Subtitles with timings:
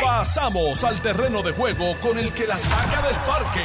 [0.00, 3.64] Pasamos al terreno de juego con el que la saca del parque.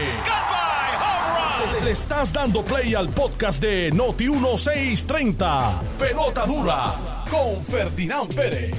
[1.84, 5.82] Le estás dando play al podcast de Noti 1630.
[6.00, 8.76] Pelota dura con Ferdinand Pérez.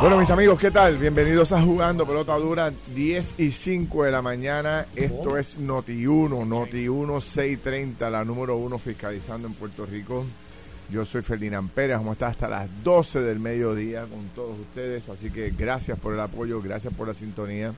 [0.00, 0.96] Bueno, mis amigos, ¿qué tal?
[0.96, 4.86] Bienvenidos a Jugando Pelota Dura, 10 y 5 de la mañana.
[4.94, 10.24] Esto es Noti 1, Noti 1 630, la número uno fiscalizando en Puerto Rico.
[10.90, 15.06] Yo soy Ferdinand Pérez, vamos a estar hasta las 12 del mediodía con todos ustedes,
[15.10, 17.74] así que gracias por el apoyo, gracias por la sintonía.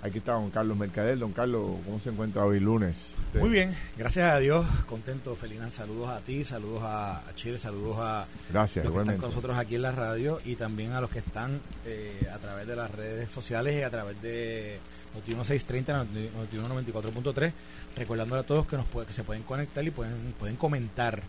[0.00, 1.18] Aquí está don Carlos Mercader.
[1.18, 3.14] Don Carlos, ¿cómo se encuentra hoy lunes?
[3.34, 5.72] Muy bien, gracias a Dios, contento, Ferdinand.
[5.72, 9.74] Saludos a ti, saludos a, Chile, saludos a gracias, los que están con nosotros aquí
[9.74, 13.28] en la radio y también a los que están eh, a través de las redes
[13.30, 14.78] sociales y a través de
[15.14, 17.52] Noti 1630, Noti 94.3,
[17.96, 21.22] recordándole a todos que nos que se pueden conectar y pueden, pueden comentar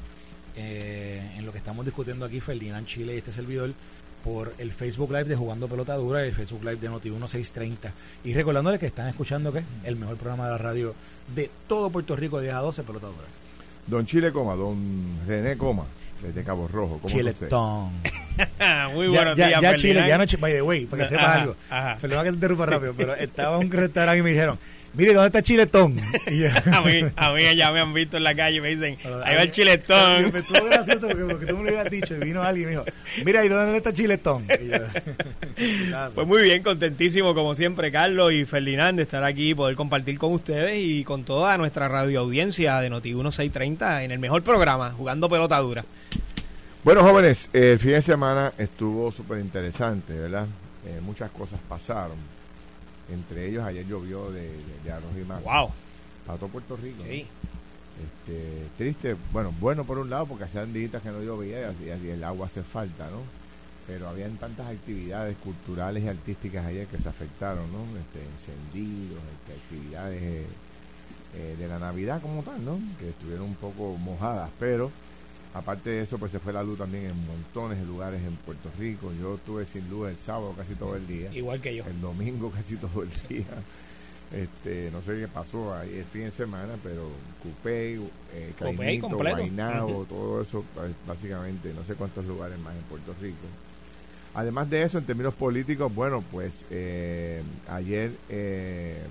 [0.56, 3.72] eh, en lo que estamos discutiendo aquí, Ferdinand Chile y este servidor,
[4.24, 7.92] por el Facebook Live de Jugando Pelota Dura y el Facebook Live de Noti 1630.
[8.24, 10.96] Y recordándoles que están escuchando que el mejor programa de la radio
[11.36, 13.28] de todo Puerto Rico de 10 a 12 Pelota Dura.
[13.88, 14.78] Don Chile Coma, don
[15.28, 15.86] René Coma,
[16.22, 17.00] desde Cabo Rojo.
[17.02, 17.92] ¿Cómo Chiletón.
[18.94, 21.56] Muy buenos ya, días, ya, Chile, ya no, by the way, para que sepas algo.
[21.70, 21.98] ajá.
[22.00, 24.58] Perdona que te interrumpa rápido, pero estaba en un restaurante y me dijeron,
[24.94, 25.96] mire, ¿dónde está Chiletón?
[26.74, 29.36] A mí, a mí ya me han visto en la calle y me dicen, ahí
[29.36, 30.36] va el Me chiletón.
[30.36, 32.86] estuvo gracioso porque, porque tú me lo habías dicho y vino alguien y me dijo,
[33.26, 34.46] mira, ¿y dónde está Chiletón?
[34.62, 34.78] Y yo,
[36.16, 40.18] Pues muy bien, contentísimo como siempre, Carlos y Ferdinand, de estar aquí y poder compartir
[40.18, 44.92] con ustedes y con toda nuestra radio audiencia de Noti 1630 en el mejor programa,
[44.92, 45.86] jugando pelota dura.
[46.84, 50.48] Bueno, jóvenes, el fin de semana estuvo súper interesante, ¿verdad?
[50.86, 52.18] Eh, muchas cosas pasaron.
[53.10, 55.42] Entre ellos, ayer llovió de, de, de arroz y masa.
[55.42, 55.70] Wow.
[56.26, 57.04] Para todo Puerto Rico.
[57.04, 57.10] ¿no?
[57.10, 57.28] Sí.
[58.02, 61.90] Este, triste, bueno, bueno por un lado, porque hacían días que no llovía y así,
[61.90, 63.20] así el agua hace falta, ¿no?
[63.86, 67.84] Pero habían tantas actividades culturales y artísticas ayer que se afectaron, ¿no?
[68.00, 70.46] Este, encendidos, este, actividades eh,
[71.36, 72.80] eh, de la Navidad como tal, ¿no?
[73.00, 74.90] Que estuvieron un poco mojadas, pero
[75.54, 78.70] aparte de eso, pues se fue la luz también en montones de lugares en Puerto
[78.80, 79.12] Rico.
[79.20, 81.86] Yo estuve sin luz el sábado casi todo el día Igual que yo.
[81.86, 83.46] el domingo casi todo el día.
[84.32, 87.08] Este, no sé qué pasó ahí el fin de semana, pero
[87.44, 88.00] Cupey,
[88.34, 89.10] eh, Caimito.
[89.10, 93.46] Guaynabo, todo eso, pues, básicamente, no sé cuántos lugares más en Puerto Rico.
[94.34, 99.04] Además de eso, en términos políticos, bueno, pues eh, ayer eh,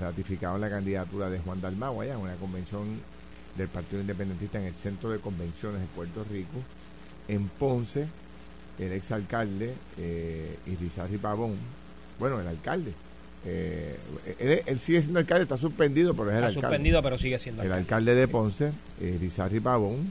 [0.00, 3.00] ratificaron la candidatura de Juan Dalmau allá en una convención
[3.56, 6.58] del Partido Independentista en el Centro de Convenciones de Puerto Rico.
[7.28, 8.06] En Ponce,
[8.78, 11.54] el exalcalde eh, Irizarry Pavón,
[12.18, 12.92] bueno, el alcalde,
[13.44, 13.96] eh,
[14.38, 16.66] él, él sigue siendo alcalde, está suspendido, pero es el Está alcalde.
[16.68, 17.82] suspendido, pero sigue siendo El alcalde.
[17.94, 20.10] alcalde de Ponce, eh, Irizarry Pavón,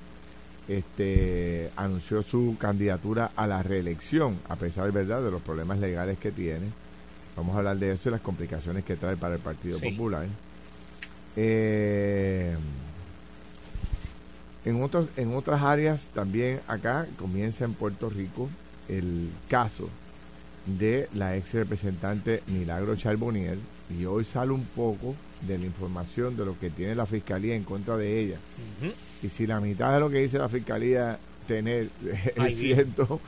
[0.67, 5.21] este, anunció su candidatura a la reelección, a pesar ¿verdad?
[5.23, 6.67] de los problemas legales que tiene.
[7.35, 9.91] Vamos a hablar de eso y las complicaciones que trae para el Partido Sí.
[9.91, 10.25] Popular.
[11.35, 12.55] Eh,
[14.65, 18.49] en, otros, en otras áreas también acá comienza en Puerto Rico
[18.87, 19.89] el caso
[20.65, 23.57] de la ex representante Milagro Charbonier
[23.89, 27.63] y hoy sale un poco de la información de lo que tiene la fiscalía en
[27.63, 28.37] contra de ella.
[29.23, 31.17] Y si la mitad de lo que dice la fiscalía
[31.47, 31.89] tener
[32.35, 33.19] es cierto,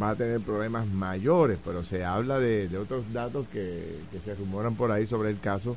[0.00, 4.34] va a tener problemas mayores, pero se habla de, de otros datos que, que se
[4.34, 5.76] rumoran por ahí sobre el caso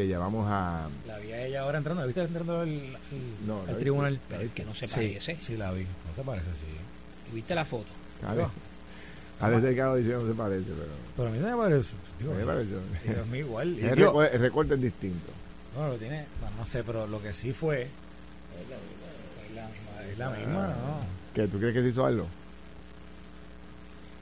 [0.00, 0.88] que llevamos a...
[1.06, 4.20] La vi a ella ahora entrando, ¿la viste entrando al, al- No, al no, tribunal?
[4.28, 5.36] pero es que no se parece.
[5.42, 7.34] Sí, la vi, no se parece, sí.
[7.34, 7.86] ¿Viste la foto?
[8.26, 8.50] Ale, No.
[9.40, 10.88] Alex Delgado dice no se parece, pero...
[11.16, 11.88] Pero a mí no me parece,
[12.20, 12.76] a mí me pareció.
[13.06, 13.78] digo, a mí igual.
[13.78, 15.32] El, digo, el recorte es distinto.
[15.76, 17.82] no, lo tiene, no, no sé, pero lo que sí fue...
[17.82, 17.88] Es
[19.54, 21.00] la misma, es la misma, ¿no?
[21.34, 22.26] ¿Qué, ¿Tú crees que se hizo algo?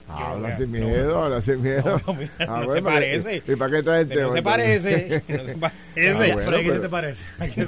[0.08, 0.78] Habla sin no.
[0.86, 2.00] miedo, habla sin miedo.
[2.06, 3.42] No, mira, Ah, no bueno, se pero- parece.
[3.46, 5.22] ¿Y para qué traes el Pero no tema, se parece.
[5.28, 5.70] No se parece.
[5.98, 7.24] Ah, bueno, pero ¿a ¿qué te parece?
[7.38, 7.66] ¿A qué te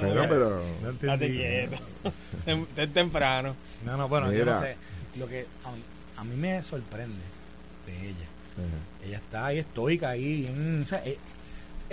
[0.00, 0.62] Bueno, pero...
[0.82, 1.36] No entendí.
[1.38, 1.76] quieto.
[2.76, 3.54] Es temprano.
[3.84, 4.54] No, no, bueno, yo Mira.
[4.54, 4.76] no sé.
[5.18, 5.82] Lo que a mí,
[6.16, 7.22] a mí me sorprende
[7.86, 8.26] de ella.
[9.06, 10.82] Ella está ahí estoica, ahí bien.
[10.84, 11.18] O sea, eh, eh,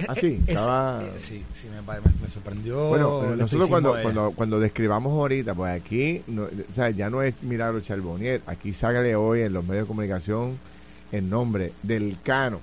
[0.07, 2.87] Ah, sí, es- estaba- eh, sí, sí, me, pare- me, me sorprendió.
[2.89, 7.21] Bueno, nosotros cuando, de cuando, cuando describamos ahorita, pues aquí, no, o sea, ya no
[7.21, 10.57] es Milagro Charbonier, aquí sale hoy en los medios de comunicación
[11.11, 12.59] el nombre del Cano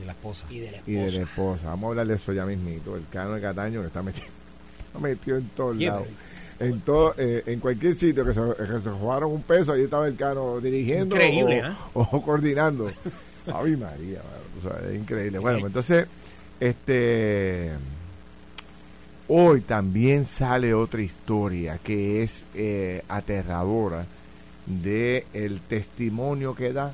[0.00, 0.46] Y la esposa.
[0.50, 1.22] Y de la y de la esposa.
[1.22, 1.66] esposa.
[1.66, 4.26] Vamos a hablar de eso ya mismito, el Cano de Cataño que está metido,
[4.86, 6.06] está metido en todos lados.
[6.60, 10.06] En todo, eh, en cualquier sitio que se, que se jugaron un peso, ahí estaba
[10.06, 11.62] el Cano dirigiendo Increíble,
[11.94, 12.06] o, ¿eh?
[12.12, 12.90] o coordinando.
[13.52, 14.22] Ay María,
[14.58, 15.38] o sea, es increíble.
[15.38, 16.06] Bueno, pues entonces,
[16.60, 17.72] este
[19.28, 24.06] hoy también sale otra historia que es eh, aterradora
[24.66, 26.92] de el testimonio que da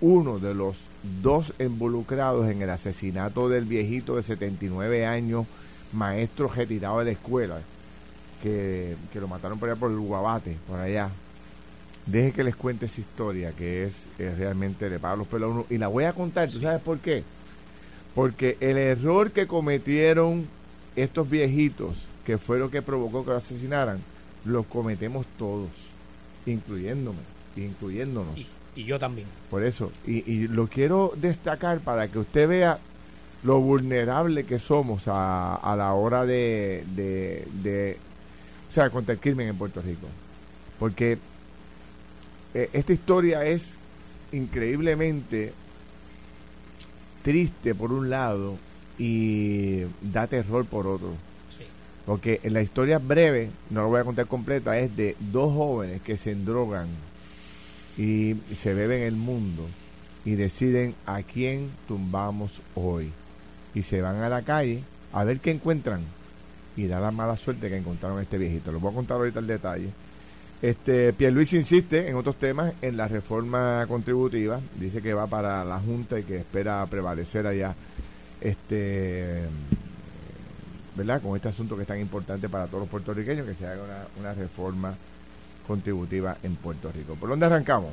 [0.00, 0.76] uno de los
[1.22, 5.46] dos involucrados en el asesinato del viejito de 79 años,
[5.92, 7.60] maestro retirado de la escuela,
[8.42, 11.10] que, lo mataron por allá por el Guabate, por allá.
[12.06, 15.66] Deje que les cuente esa historia, que es, realmente le paga los pelos a uno.
[15.68, 17.24] Y la voy a contar, ¿tú sabes por qué?
[18.14, 20.46] Porque el error que cometieron
[20.94, 23.98] estos viejitos, que fue lo que provocó que lo asesinaran,
[24.44, 25.68] lo cometemos todos,
[26.46, 27.18] incluyéndome,
[27.56, 28.38] incluyéndonos.
[28.76, 29.26] Y, yo también.
[29.50, 32.78] Por eso, y, lo quiero destacar para que usted vea
[33.42, 37.98] lo vulnerable que somos a, a la hora de, de, de,
[38.68, 40.06] o sea, contra el crimen en Puerto Rico.
[40.78, 41.18] Porque
[42.54, 43.76] eh, esta historia es
[44.32, 45.52] increíblemente
[47.22, 48.56] triste por un lado
[48.98, 51.12] y da terror por otro.
[52.06, 56.00] Porque en la historia breve, no lo voy a contar completa, es de dos jóvenes
[56.02, 56.86] que se endrogan
[57.98, 59.66] y se beben el mundo
[60.24, 63.12] y deciden a quién tumbamos hoy.
[63.74, 64.82] Y se van a la calle
[65.12, 66.02] a ver qué encuentran
[66.76, 68.70] y da la mala suerte que encontraron a este viejito.
[68.70, 69.90] Lo voy a contar ahorita el detalle.
[70.62, 75.78] Este, Luis insiste en otros temas en la reforma contributiva, dice que va para la
[75.78, 77.74] Junta y que espera prevalecer allá
[78.40, 79.42] este
[80.96, 81.20] ¿verdad?
[81.20, 83.82] con este asunto que es tan importante para todos los puertorriqueños, que se haga
[84.18, 84.94] una, reforma
[85.66, 87.14] contributiva en Puerto Rico.
[87.16, 87.90] ¿Por dónde arrancamos?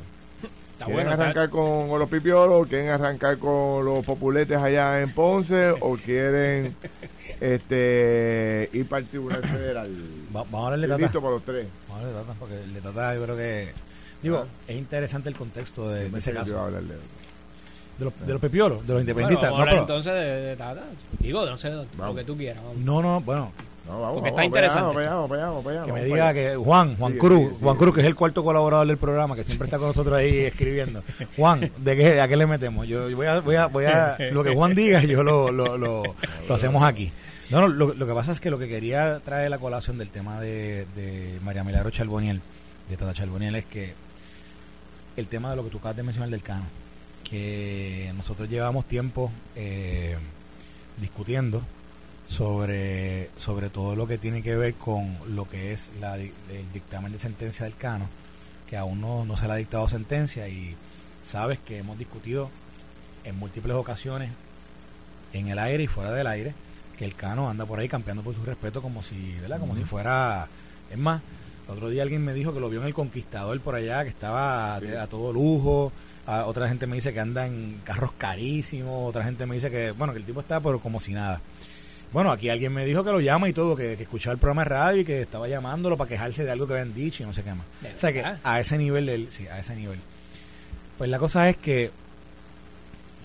[0.85, 2.67] ¿Quieren arrancar con, los pipiolos?
[2.67, 5.71] ¿Quieren arrancar con los populetes allá en Ponce?
[5.79, 6.75] ¿O quieren
[7.39, 9.89] este ir para el Tribunal Federal?
[10.31, 11.67] vamos a darle Listo para los tres.
[11.87, 13.71] Vamos a darle tata, porque le tata yo creo que...
[14.21, 14.47] Digo, ah.
[14.67, 16.71] es interesante el contexto de, ese caso.
[17.97, 19.51] De los, de los pepiolos, de los independentistas.
[19.51, 20.83] vamos a hablar entonces de, Tata.
[21.19, 22.63] Digo, no sé, lo que tú quieras.
[22.77, 23.51] No, no, bueno.
[23.87, 24.95] No, vamos, Porque está interesante.
[25.85, 28.97] que me diga que Juan, Juan Cruz, Juan Cruz, que es el cuarto colaborador del
[28.97, 31.03] programa, que siempre está con nosotros ahí escribiendo.
[31.35, 32.87] Juan, ¿de qué, ¿a qué le metemos?
[32.87, 36.03] Yo voy a, voy a, voy a lo que Juan diga, yo lo, lo, lo,
[36.47, 37.11] lo hacemos aquí.
[37.49, 40.09] No, no lo, lo, que pasa es que lo que quería traer la colación del
[40.09, 42.41] tema de, de María Milagro Charboniel,
[42.89, 43.93] de Tata Charboniel, es que
[45.17, 46.65] el tema de lo que tú acabas de mencionar del cano
[47.23, 50.15] que nosotros llevamos tiempo eh,
[50.97, 51.61] discutiendo
[52.27, 56.31] sobre, sobre todo lo que tiene que ver con lo que es la, el
[56.73, 58.09] dictamen de sentencia del Cano,
[58.67, 60.75] que aún no, no se le ha dictado sentencia y
[61.23, 62.49] sabes que hemos discutido
[63.23, 64.31] en múltiples ocasiones
[65.33, 66.53] en el aire y fuera del aire
[66.97, 69.59] que el Cano anda por ahí campeando por su respeto como si, ¿verdad?
[69.59, 70.47] Como si fuera,
[70.91, 71.21] es más,
[71.67, 74.09] el otro día alguien me dijo que lo vio en el Conquistador por allá, que
[74.09, 75.91] estaba a todo lujo,
[76.25, 80.13] otra gente me dice que anda en carros carísimos, otra gente me dice que, bueno,
[80.13, 81.41] que el tipo está pero como si nada.
[82.13, 84.63] Bueno, aquí alguien me dijo que lo llama y todo, que, que escuchaba el programa
[84.63, 87.33] de radio y que estaba llamándolo para quejarse de algo que habían dicho y no
[87.33, 87.65] sé qué más.
[87.95, 89.99] O sea que a ese nivel, del, sí, a ese nivel.
[90.97, 91.91] Pues la cosa es que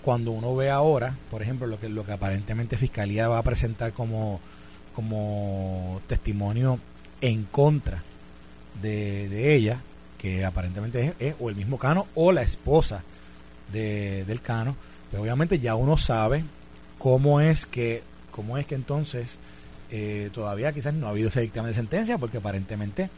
[0.01, 3.93] cuando uno ve ahora, por ejemplo, lo que, lo que aparentemente Fiscalía va a presentar
[3.93, 4.39] como,
[4.95, 6.79] como testimonio
[7.21, 8.01] en contra
[8.81, 9.81] de, de ella,
[10.17, 13.03] que aparentemente es, o el mismo Cano o la esposa
[13.71, 14.75] de, del Cano,
[15.11, 16.43] pues obviamente ya uno sabe
[16.97, 19.37] cómo es que, cómo es que entonces
[19.91, 23.09] eh, todavía quizás no ha habido ese dictamen de sentencia, porque aparentemente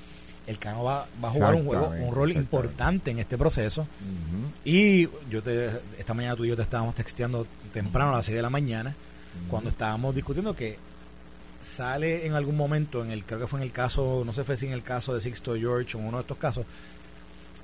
[0.48, 3.88] el Cano va, va a jugar un juego, un rol importante en este proceso.
[4.66, 8.36] Y yo te, esta mañana tú y yo te estábamos texteando temprano a las 6
[8.36, 8.96] de la mañana,
[9.50, 10.78] cuando estábamos discutiendo que
[11.62, 14.66] sale en algún momento, en el creo que fue en el caso, no sé si
[14.66, 16.66] en el caso de Sixto George o uno de estos casos,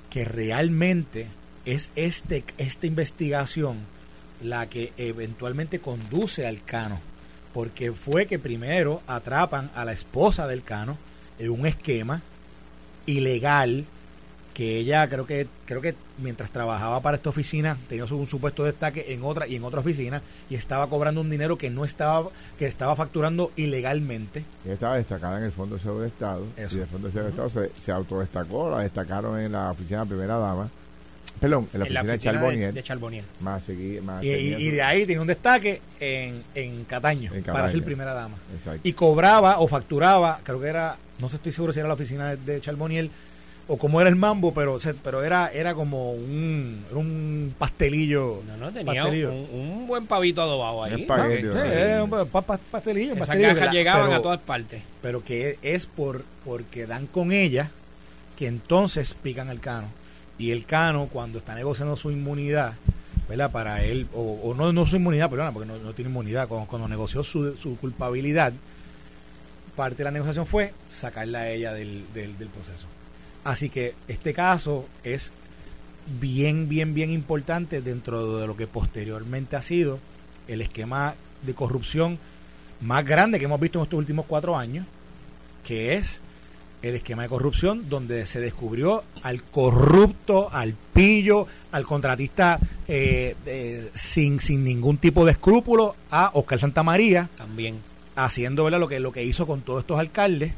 [0.10, 1.27] que realmente
[1.66, 3.77] es este, esta investigación
[4.42, 7.00] la que eventualmente conduce al Cano,
[7.58, 10.96] porque fue que primero atrapan a la esposa del Cano
[11.40, 12.22] en un esquema
[13.08, 13.84] ilegal
[14.54, 19.12] que ella creo que creo que mientras trabajaba para esta oficina tenía un supuesto destaque
[19.12, 20.22] en otra y en otra oficina
[20.52, 24.46] y estaba cobrando un dinero que no estaba que estaba facturando ilegalmente.
[24.64, 27.30] estaba destacada en el Fondo de Seguro de Estado y el Fondo de Seguro de
[27.32, 30.70] Estado se, se autodestacó, la destacaron en la oficina de primera dama.
[31.39, 33.25] Perdón, en la oficina, de, Charboniel.
[33.39, 38.36] Más y, de ahí tenía un destaque en, en, Cataño, para ser primera dama.
[38.84, 42.36] Y cobraba o facturaba, creo que era, no sé, estoy seguro si era la oficina
[42.36, 43.12] de, de Charboniel,
[43.67, 48.41] o como era el mambo, pero pero era era como un, un pastelillo.
[48.48, 50.94] No, no, tenía Un, buen pavito adobado ahí.
[50.94, 52.27] Un un
[52.72, 53.13] pastelillo.
[53.13, 54.82] Esas cajas llegaban a todas partes.
[55.01, 57.70] Pero que es por porque dan con ella
[58.38, 59.88] que entonces pican el cano.
[60.38, 62.74] Y el cano, cuando está negociando su inmunidad,
[63.27, 63.51] ¿verdad?
[63.51, 67.77] Para él, o, no, no su inmunidad, perdona, porque no, tiene inmunidad, cuando, negoció su,
[67.82, 68.53] culpabilidad,
[69.75, 72.06] parte de la negociación fue sacarla a ella del
[72.53, 72.88] proceso.
[73.44, 75.32] Así que este caso es
[76.20, 80.00] bien, bien, bien importante dentro de lo que posteriormente ha sido
[80.48, 82.17] el esquema de corrupción
[82.82, 84.86] más grande que hemos visto en estos últimos cuatro años,
[85.65, 86.22] que es
[86.89, 94.39] el esquema de corrupción donde se descubrió al corrupto, al pillo, al contratista eh, sin,
[94.39, 97.29] sin ningún tipo de escrúpulo, a Oscar Santamaría.
[97.38, 97.79] También.
[98.15, 100.53] Haciendo lo que, lo que hizo con todos estos alcaldes.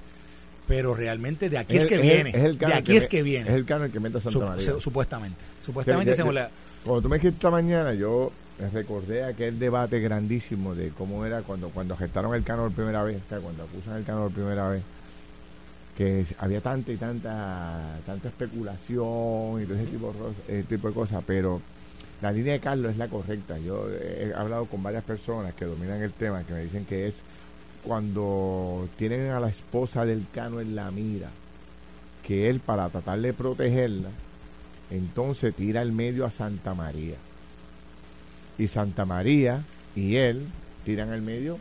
[0.67, 2.31] Pero realmente de aquí es, que viene.
[2.31, 3.49] de aquí es que viene.
[3.49, 4.73] Es el cano que mete a Santa María.
[4.79, 5.37] supuestamente.
[5.65, 8.31] Supuestamente Cuando tú me dijiste esta mañana, yo
[8.71, 13.19] recordé aquel debate grandísimo de cómo era cuando, cuando gestaron el cano por primera vez,
[13.25, 14.83] o sea, cuando acusan el cano por primera vez
[15.99, 20.15] que había tanta y tanta tanta especulación y todo ese tipo,
[20.47, 21.61] de, tipo de cosas, pero
[22.21, 23.59] la línea de Carlos es la correcta.
[23.59, 27.15] Yo he hablado con varias personas que dominan el tema que me dicen que es
[27.83, 31.31] cuando tienen a la esposa del Cano en la mira,
[32.25, 34.07] que él para tratar de protegerla,
[34.91, 37.17] entonces tira el medio a Santa María.
[38.57, 39.65] Y Santa María
[39.97, 40.47] y él
[40.85, 41.59] tiran el medio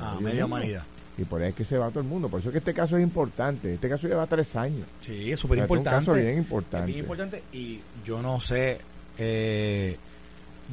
[0.00, 0.82] a media humanidad.
[1.18, 2.28] Y por ahí es que se va todo el mundo.
[2.28, 3.74] Por eso es que este caso es importante.
[3.74, 4.86] Este caso lleva tres años.
[5.00, 5.90] Sí, es súper importante.
[5.90, 6.86] Es un caso bien importante.
[6.86, 7.42] bien importante.
[7.52, 8.78] Y yo no sé,
[9.18, 9.96] eh,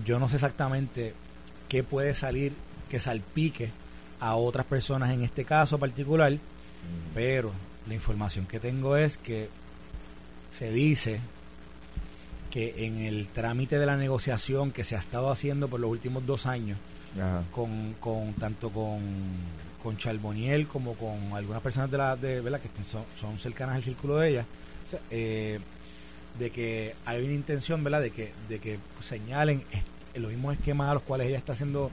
[0.03, 1.13] yo no sé exactamente
[1.69, 2.53] qué puede salir
[2.89, 3.71] que salpique
[4.19, 6.33] a otras personas en este caso particular.
[6.33, 6.38] Mm.
[7.13, 7.51] Pero
[7.88, 9.50] la información que tengo es que
[10.51, 11.19] se dice
[12.51, 16.25] que en el trámite de la negociación que se ha estado haciendo por los últimos
[16.27, 16.77] dos años,
[17.51, 19.00] con, con tanto con
[19.83, 22.61] con Charboniel como con algunas personas de la de ¿verdad?
[22.61, 22.69] que
[23.19, 24.45] son, cercanas al círculo de ella
[25.11, 25.59] eh,
[26.39, 29.63] de que hay una intención verdad de que de que señalen
[30.15, 31.91] los mismos esquemas a los cuales ella está siendo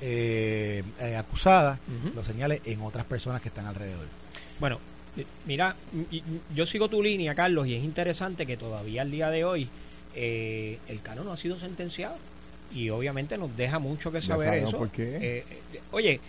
[0.00, 1.78] eh, eh, acusada
[2.14, 4.06] lo señale en otras personas que están alrededor
[4.60, 4.78] bueno
[5.44, 5.76] mira
[6.54, 9.68] yo sigo tu línea Carlos y es interesante que todavía al día de hoy
[10.14, 12.16] el canon no ha sido sentenciado
[12.74, 14.78] y obviamente nos deja mucho que saber eso.
[14.78, 15.44] Por qué.
[15.90, 16.20] oye,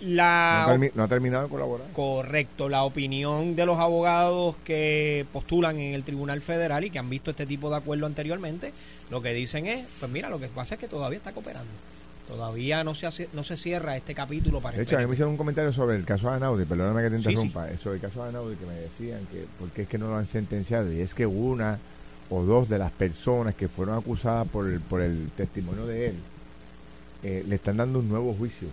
[0.00, 1.86] la, no, ha terminado de colaborar.
[1.92, 7.08] Correcto, la opinión de los abogados que postulan en el Tribunal Federal y que han
[7.08, 8.72] visto este tipo de acuerdo anteriormente,
[9.10, 11.70] lo que dicen es, pues mira, lo que pasa es que todavía está cooperando.
[12.28, 15.12] Todavía no se hace, no se cierra este capítulo para De hecho, a mí me
[15.12, 18.22] hicieron un comentario sobre el caso de Anaudi, perdóname que te interrumpa, sobre el caso
[18.22, 21.00] de Anaudi que me decían que por qué es que no lo han sentenciado y
[21.00, 21.78] es que una
[22.30, 26.16] o dos de las personas que fueron acusadas por el, por el testimonio de él
[27.22, 28.68] eh, le están dando un nuevo juicio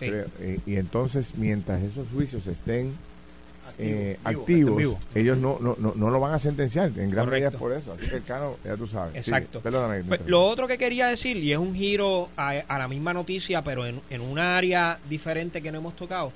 [0.00, 2.94] eh, y entonces, mientras esos juicios estén
[4.24, 7.92] activos, eh, ellos no, no, no, lo van a sentenciar en gran medida por eso.
[7.92, 9.16] Así que el cano, ya tú sabes.
[9.16, 9.60] Exacto.
[9.60, 13.86] Pues, lo otro que quería decir, y es un giro a, la misma noticia, pero
[13.86, 16.32] en, en un área diferente que no hemos tocado,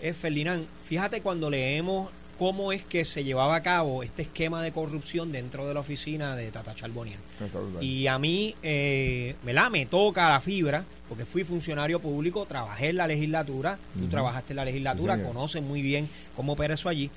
[0.00, 0.66] es Ferdinand.
[0.84, 5.66] Fíjate cuando leemos cómo es que se llevaba a cabo este esquema de corrupción dentro
[5.66, 7.18] de la oficina de Tata Charbonian.
[7.80, 13.06] Y a mí, eh, me toca la fibra, porque fui funcionario público, trabajé en la
[13.06, 17.10] legislatura, tú trabajaste en la legislatura, conoces muy bien cómo opera eso allí.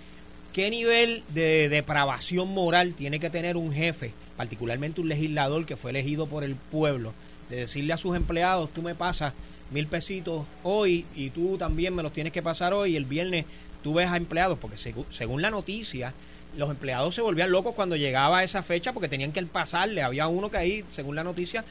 [0.54, 5.92] ¿Qué nivel de depravación moral tiene que tener un jefe, particularmente un legislador que fue
[5.92, 7.14] elegido por el pueblo,
[7.50, 9.34] de decirle a sus empleados, tú me pasas
[9.72, 13.46] mil pesitos hoy y tú también me los tienes que pasar hoy y el viernes
[13.84, 14.78] tú ves a empleados, porque
[15.10, 16.14] según la noticia,
[16.58, 20.02] los empleados se volvían locos cuando llegaba esa fecha porque tenían que pasarle.
[20.02, 21.64] Había uno que ahí, según la noticia,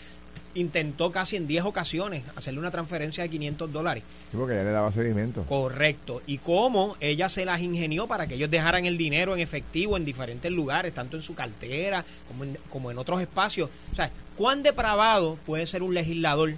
[0.58, 4.02] intentó casi en 10 ocasiones hacerle una transferencia de 500 dólares.
[4.30, 5.44] Sí, porque ella le daba seguimiento.
[5.44, 6.22] Correcto.
[6.26, 10.04] Y cómo ella se las ingenió para que ellos dejaran el dinero en efectivo en
[10.04, 13.70] diferentes lugares, tanto en su cartera como en, como en otros espacios.
[13.92, 16.54] O sea, ¿cuán depravado puede ser un legislador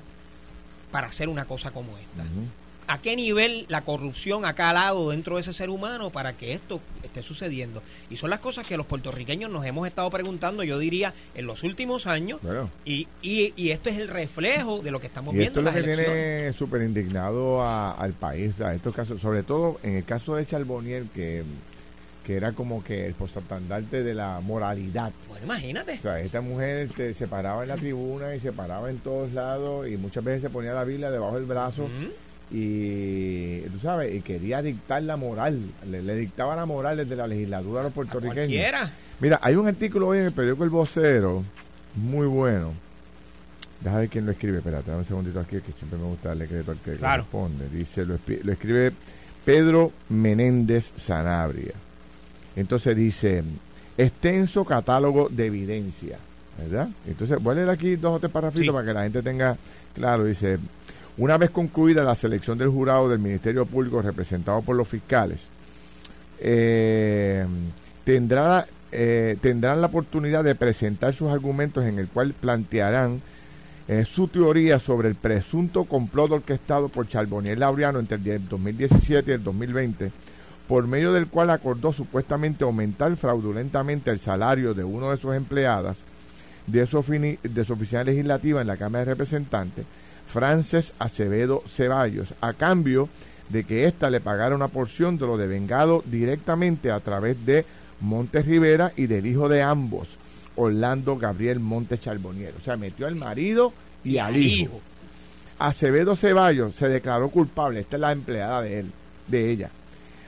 [0.91, 2.25] para hacer una cosa como esta?
[2.91, 6.81] A qué nivel la corrupción ha calado dentro de ese ser humano para que esto
[7.05, 7.85] esté sucediendo.
[8.11, 11.63] Y son las cosas que los puertorriqueños nos hemos estado preguntando, yo diría, en los
[11.63, 12.41] últimos años.
[12.85, 15.61] Y, y, esto es el reflejo de lo que estamos viendo.
[15.61, 19.95] Esto es lo que tiene súper indignado al país, a estos casos, sobre todo en
[19.95, 21.45] el caso de Charboniel, que
[22.27, 25.11] que era como que el postandarte de la moralidad.
[25.27, 25.95] Bueno, imagínate.
[25.95, 29.89] O sea, esta mujer se paraba en la tribuna y se paraba en todos lados
[29.89, 31.89] y muchas veces se ponía la Biblia debajo del brazo
[32.51, 37.81] y tú sabes, y quería dictar la moral, le, dictaba la moral desde la legislatura
[37.81, 38.51] a los puertorriqueños.
[39.21, 41.45] Mira, hay un artículo hoy en el periódico El Vocero,
[41.95, 42.73] muy bueno.
[43.81, 46.47] Déjame ver quién lo escribe, espérate, dame un segundito aquí, que siempre me gusta darle
[46.47, 47.69] crédito al que responde.
[47.69, 48.93] Dice, lo, lo escribe
[49.45, 51.75] Pedro Menéndez Sanabria.
[52.57, 53.43] Entonces dice,
[53.97, 56.19] extenso catálogo de evidencia,
[56.59, 56.89] ¿verdad?
[57.07, 59.57] Entonces, voy a leer aquí dos o tres parrafitos para que la gente tenga
[59.95, 60.25] claro.
[60.25, 60.59] Dice,
[61.21, 65.41] una vez concluida la selección del jurado del Ministerio Público representado por los fiscales,
[66.41, 67.45] eh,
[68.07, 73.21] eh, tendrán la oportunidad de presentar sus argumentos en el cual plantearán
[73.87, 79.35] eh, su teoría sobre el presunto complot orquestado por Charbonnier Laureano entre el 2017 y
[79.35, 80.13] el 2020,
[80.67, 85.99] por medio del cual acordó supuestamente aumentar fraudulentamente el salario de uno de sus empleadas
[86.67, 87.03] de su,
[87.43, 89.85] de su oficina legislativa en la Cámara de Representantes,
[90.33, 93.09] Frances Acevedo Ceballos, a cambio
[93.49, 97.65] de que ésta le pagara una porción de lo devengado directamente a través de
[98.01, 100.17] Montes Rivera y del hijo de ambos,
[100.57, 102.55] Orlando Gabriel Montes Charbonier.
[102.59, 103.73] O sea, metió al marido
[104.05, 104.81] y, al hijo.
[105.59, 108.93] Acevedo Ceballos se declaró culpable, esta es la empleada de él,
[109.27, 109.71] de ella.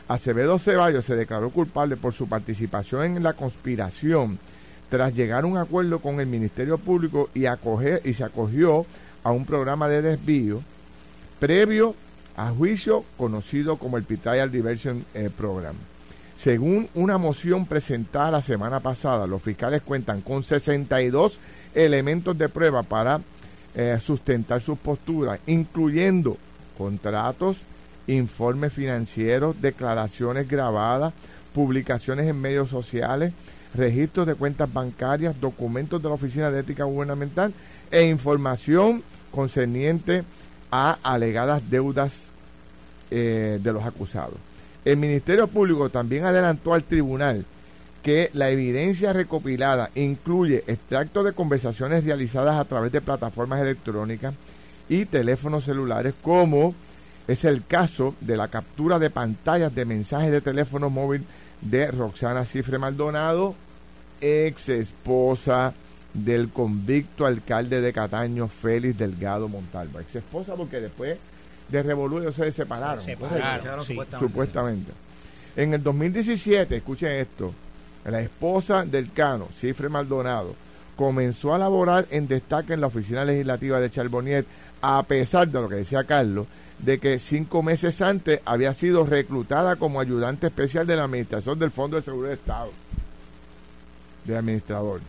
[0.08, 4.38] Acevedo Ceballos se declaró culpable por su participación en la conspiración
[4.90, 8.84] tras llegar a un acuerdo con el Ministerio Público y, acoger, y se acogió
[9.22, 10.62] a un programa de desvío
[11.38, 11.94] previo
[12.36, 15.74] a juicio conocido como el Trial Diversion eh, Program.
[16.36, 21.38] Según una moción presentada la semana pasada, los fiscales cuentan con 62
[21.74, 23.20] elementos de prueba para
[23.74, 26.36] eh, sustentar sus posturas, incluyendo
[26.76, 27.58] contratos,
[28.06, 31.12] informes financieros, declaraciones grabadas,
[31.54, 33.32] publicaciones en medios sociales,
[33.74, 37.52] registros de cuentas bancarias, documentos de la Oficina de Ética Gubernamental
[37.92, 40.24] e información concerniente
[40.72, 42.24] a alegadas deudas
[43.10, 44.34] eh, de los acusados.
[44.84, 47.44] El Ministerio Público también adelantó al tribunal
[48.02, 54.34] que la evidencia recopilada incluye extractos de conversaciones realizadas a través de plataformas electrónicas
[54.88, 56.74] y teléfonos celulares, como
[57.28, 61.24] es el caso de la captura de pantallas de mensajes de teléfono móvil
[61.60, 63.54] de Roxana Cifre Maldonado,
[64.20, 65.74] ex esposa
[66.14, 70.00] del convicto alcalde de Cataño, Félix Delgado Montalva.
[70.02, 71.18] Ex esposa porque después
[71.68, 73.02] de Revolú se separaron.
[73.02, 73.84] Se separaron,
[74.18, 74.92] supuestamente.
[75.56, 77.52] En el 2017, escuchen esto,
[78.04, 80.54] la esposa del Cano, Cifre Maldonado,
[80.96, 84.44] comenzó a laborar en destaque en la oficina legislativa de Charbonnier,
[84.80, 86.46] a pesar de lo que decía Carlos,
[86.78, 91.70] de que cinco meses antes había sido reclutada como ayudante especial de la Administración del
[91.70, 92.70] Fondo de Seguridad de Estado,
[94.24, 95.00] de administrador.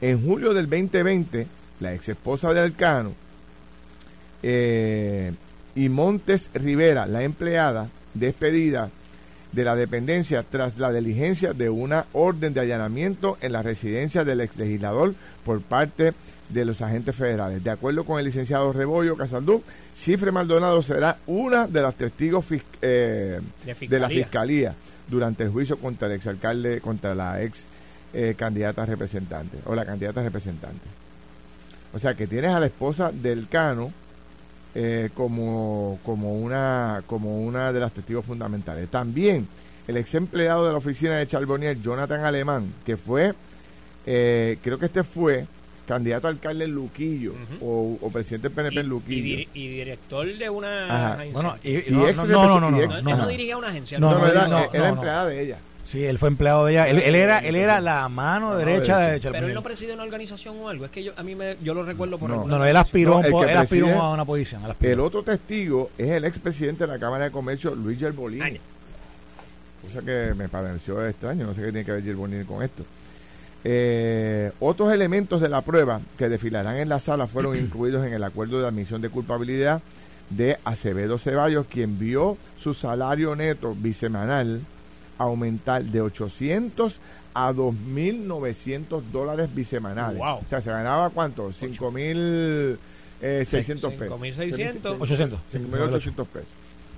[0.00, 1.46] En julio del 2020,
[1.80, 3.12] la ex esposa de Alcano
[4.42, 5.32] eh,
[5.74, 8.90] y Montes Rivera, la empleada despedida,
[9.54, 14.40] de la dependencia tras la diligencia de una orden de allanamiento en la residencia del
[14.40, 16.12] ex legislador por parte
[16.48, 17.62] de los agentes federales.
[17.62, 19.62] De acuerdo con el licenciado Rebollo Casaldú,
[19.94, 22.44] Cifre Maldonado será una de las testigos
[22.82, 23.40] eh,
[23.88, 24.74] de, la fiscalía
[25.08, 27.66] durante el juicio contra el exalcalde, contra la ex
[28.14, 30.86] eh, candidata representante o la candidata representante.
[31.92, 33.92] O sea que tienes a la esposa del Cano
[34.74, 38.88] eh, como, como, una, como una de las testigos fundamentales.
[38.88, 39.48] También
[39.88, 43.34] el ex empleado de la oficina de Charbonnier, Jonathan Alemán, que fue,
[44.06, 45.46] eh, creo que este fue
[45.86, 49.48] candidato a alcalde en Luquillo o, presidente del PNP en Luquillo.
[49.52, 51.32] Y, director de una agencia.
[51.32, 53.98] Bueno, y, no, no, no, no, no, dirigía una agencia.
[53.98, 55.58] No, era, era empleada de ella.
[55.86, 56.88] Sí, él fue empleado de ella.
[56.88, 59.32] Él, era, él era la mano derecha de Charbonnier.
[59.32, 60.86] Pero él no preside una organización o algo.
[60.86, 63.56] Es que yo, a mí me, yo lo recuerdo por No, no, él aspiró, él
[63.56, 64.62] aspiró a una posición.
[64.80, 68.58] El otro testigo es el expresidente de la Cámara de Comercio, Luis Gerbolini.
[69.84, 71.46] Cosa que me pareció extraño.
[71.46, 72.84] No sé qué tiene que ver Gerbolini con esto.
[73.66, 78.24] Eh, otros elementos de la prueba que desfilarán en la sala fueron incluidos en el
[78.24, 79.82] acuerdo de admisión de culpabilidad
[80.30, 84.62] de Acevedo Ceballos, quien vio su salario neto bisemanal
[85.18, 87.00] aumentar de 800
[87.34, 90.20] a 2.900 dólares bisemanales.
[90.20, 91.50] O sea, se ganaba cuánto?
[91.50, 92.78] 5.600
[93.20, 94.20] eh, pesos.
[94.20, 94.96] 5.600.
[95.00, 95.40] 800.
[95.52, 96.48] 5.800 pesos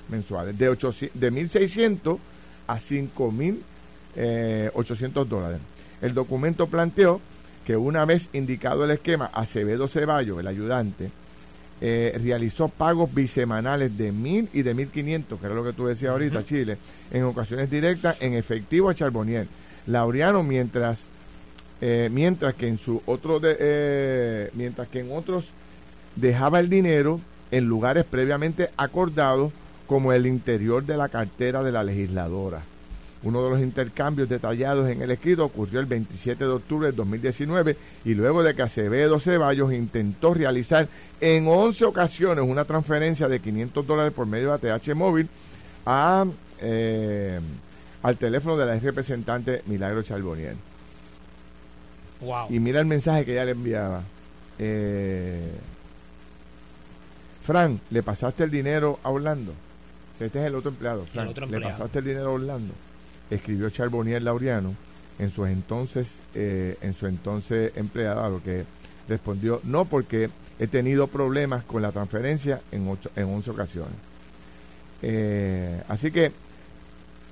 [0.08, 0.56] mensuales.
[0.58, 2.18] De, 8, de 1.600
[2.66, 3.62] a 5.800
[4.16, 4.70] eh,
[5.28, 5.60] dólares.
[6.00, 7.20] El documento planteó
[7.64, 11.10] que una vez indicado el esquema, Acevedo Ceballos, el ayudante,
[11.80, 15.86] eh, realizó pagos bisemanales de mil y de mil quinientos, que era lo que tú
[15.86, 16.78] decías ahorita, Chile,
[17.10, 19.46] en ocasiones directas en efectivo a Charbonnier.
[19.86, 21.00] Laureano, mientras,
[21.80, 25.46] eh, mientras que en su otro de, eh, mientras que en otros
[26.16, 29.52] dejaba el dinero en lugares previamente acordados
[29.86, 32.62] como el interior de la cartera de la legisladora.
[33.26, 37.76] Uno de los intercambios detallados en el escrito ocurrió el 27 de octubre del 2019
[38.04, 40.86] y luego de que Acevedo Ceballos intentó realizar
[41.20, 45.28] en 11 ocasiones una transferencia de 500 dólares por medio de ATH móvil
[45.84, 46.24] a,
[46.60, 47.40] eh,
[48.04, 50.54] al teléfono de la representante Milagro Charbonier.
[52.48, 54.04] Y mira el mensaje que ella le enviaba.
[54.60, 55.50] Eh,
[57.42, 59.52] Fran, ¿le pasaste el dinero a Orlando?
[60.20, 61.06] Este es el otro empleado.
[61.06, 62.72] Fran, ¿le pasaste el dinero a Orlando?
[63.30, 64.74] Escribió Charbonnier Laureano,
[65.18, 68.64] en su entonces, eh, en su entonces empleado, a lo que
[69.08, 73.94] respondió, no porque he tenido problemas con la transferencia en, ocho, en 11 ocasiones.
[75.02, 76.32] Eh, así que,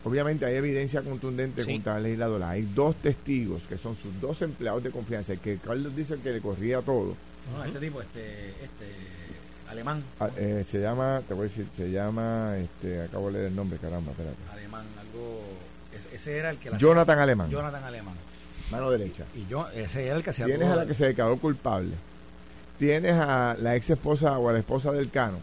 [0.04, 2.50] obviamente hay evidencia contundente contra la legisladora.
[2.50, 6.40] Hay dos testigos que son sus dos empleados de confianza, que Carlos dice que le
[6.40, 7.16] corría todo.
[7.52, 8.86] No, este tipo, este, este
[9.68, 10.02] alemán.
[10.20, 13.56] Ah, eh, se llama, te voy a decir, se llama, este, acabo de leer el
[13.56, 14.36] nombre, caramba, espérate.
[14.52, 15.42] Alemán, algo,
[16.12, 17.50] ese era el que la Jonathan Alemán.
[17.50, 18.14] Jonathan Alemán.
[18.70, 19.24] Mano derecha.
[19.34, 21.92] Y yo, ese era el que hacía Tienes a la que se declaró culpable.
[22.78, 25.38] Tienes a la ex esposa o a la esposa del Cano.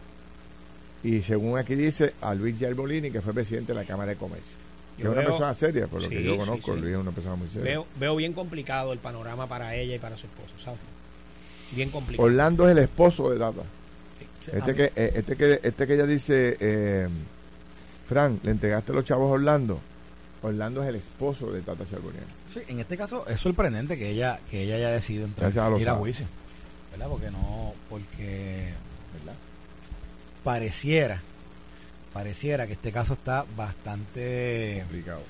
[1.02, 4.62] Y según aquí dice, a Luis Gerbolini, que fue presidente de la Cámara de Comercio.
[4.96, 7.48] Que es una persona seria, por lo que yo conozco, Luis es una persona muy
[7.48, 7.64] seria.
[7.64, 10.80] Veo, veo bien complicado el panorama para ella y para su esposo, ¿sabes?
[11.72, 12.26] Bien complicado.
[12.26, 13.62] Orlando es el esposo de Data.
[14.52, 17.08] Este que, eh, este que, este que ella dice, eh,
[18.08, 19.80] Fran, le entregaste los chavos a Orlando.
[20.42, 22.24] Orlando es el esposo de Tata Charbonnier.
[22.52, 25.94] Sí, en este caso es sorprendente que ella, que ella haya decidido entrar ir a
[25.94, 26.26] juicio.
[26.90, 27.06] ¿Verdad?
[27.08, 28.74] Porque no, porque
[29.18, 29.34] ¿verdad?
[30.44, 31.22] pareciera,
[32.12, 35.22] pareciera que este caso está bastante complicado,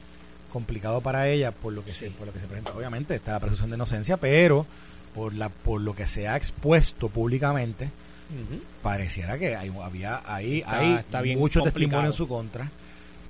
[0.53, 2.73] complicado para ella por lo que se, por lo que se presenta.
[2.73, 4.67] Obviamente está la presunción de inocencia, pero
[5.15, 7.91] por la, por lo que se ha expuesto públicamente,
[8.83, 12.71] pareciera que hay, había ahí hay mucho testimonio en su contra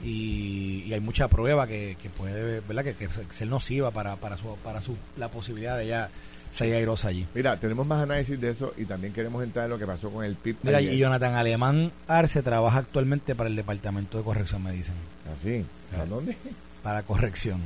[0.02, 4.96] y, hay mucha prueba que, puede verdad que, ser nociva para para su para su
[5.16, 6.10] la posibilidad de ella
[6.50, 7.26] ser airosa allí.
[7.34, 10.24] Mira tenemos más análisis de eso y también queremos entrar en lo que pasó con
[10.24, 14.72] el PIB mira y Jonathan Alemán Arce trabaja actualmente para el departamento de corrección me
[14.72, 14.94] dicen.
[15.34, 15.64] Así
[15.98, 16.36] ¿a dónde?
[16.82, 17.60] para corrección.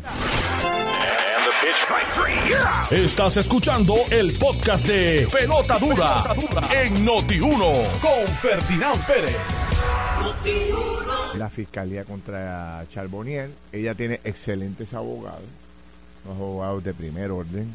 [2.90, 6.34] Estás escuchando el podcast de Pelota Dura,
[6.84, 9.65] en Noti1 con Ferdinand Pérez.
[11.36, 15.42] La fiscalía contra Charbonnier, ella tiene excelentes abogados,
[16.24, 17.74] unos abogados de primer orden,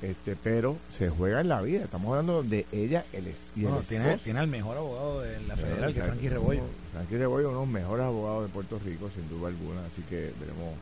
[0.00, 1.84] este, pero se juega en la vida.
[1.84, 5.92] Estamos hablando de ella el, y el tiene, tiene, el mejor abogado de la federal,
[5.92, 6.62] que es Frankie Rebollo.
[6.92, 9.84] Frankie Rebollo, uno de los mejores abogados de Puerto Rico, sin duda alguna.
[9.86, 10.74] Así que veremos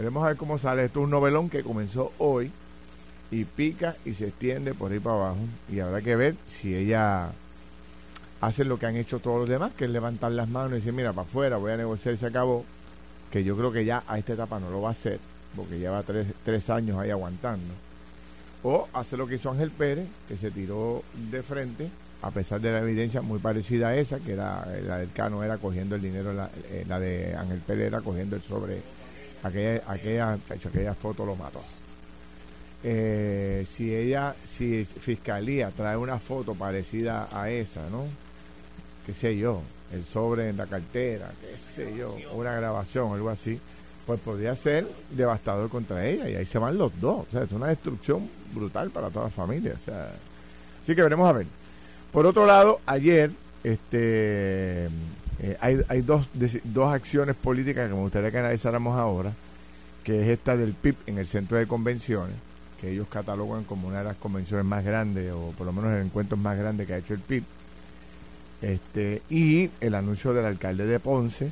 [0.00, 0.86] Veremos a ver cómo sale.
[0.86, 2.50] Esto es un novelón que comenzó hoy
[3.30, 5.40] y pica y se extiende por ahí para abajo.
[5.70, 7.32] Y habrá que ver si ella
[8.40, 10.92] hace lo que han hecho todos los demás, que es levantar las manos y decir,
[10.92, 12.64] mira, para afuera, voy a negociar y se acabó.
[13.30, 15.20] Que yo creo que ya a esta etapa no lo va a hacer,
[15.54, 17.72] porque lleva tres, tres años ahí aguantando.
[18.62, 21.88] O hace lo que hizo Ángel Pérez, que se tiró de frente,
[22.22, 25.58] a pesar de la evidencia muy parecida a esa, que era la del Cano, era
[25.58, 28.82] cogiendo el dinero, la, eh, la de Ángel Pérez era cogiendo el sobre
[29.42, 31.62] aquella, aquella, aquella foto lo mató.
[32.82, 38.04] Eh, si ella, si Fiscalía trae una foto parecida a esa, ¿no?
[39.10, 39.60] Qué sé yo,
[39.92, 43.58] el sobre en la cartera, qué sé yo, una grabación, algo así,
[44.06, 47.26] pues podría ser devastador contra ella y ahí se van los dos.
[47.26, 49.74] O sea, es una destrucción brutal para toda la familia.
[49.74, 50.12] O sea,
[50.80, 51.46] así que veremos a ver.
[52.12, 53.32] Por otro lado, ayer,
[53.64, 56.28] este eh, hay, hay dos,
[56.62, 59.32] dos acciones políticas que me gustaría que analizáramos ahora,
[60.04, 62.36] que es esta del PIB en el centro de convenciones,
[62.80, 66.04] que ellos catalogan como una de las convenciones más grandes, o por lo menos el
[66.04, 67.42] encuentro más grande que ha hecho el PIB.
[68.62, 71.50] Este, y el anuncio del alcalde de Ponce,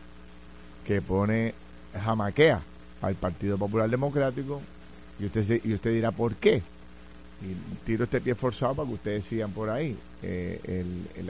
[0.87, 1.55] que pone
[1.95, 2.61] jamaquea
[3.03, 4.61] al Partido Popular Democrático,
[5.19, 6.63] y usted, y usted dirá, ¿por qué?
[7.41, 9.97] Y tiro este pie forzado para que ustedes sigan por ahí.
[10.23, 11.29] Eh, el,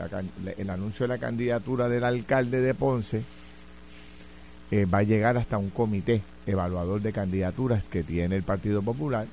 [0.57, 3.23] el, anuncio de la candidatura del alcalde de Ponce
[4.71, 9.27] eh, va a llegar hasta un comité evaluador de candidaturas que tiene el Partido Popular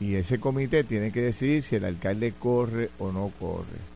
[0.00, 3.91] y ese comité tiene que decidir si el alcalde corre o no corre.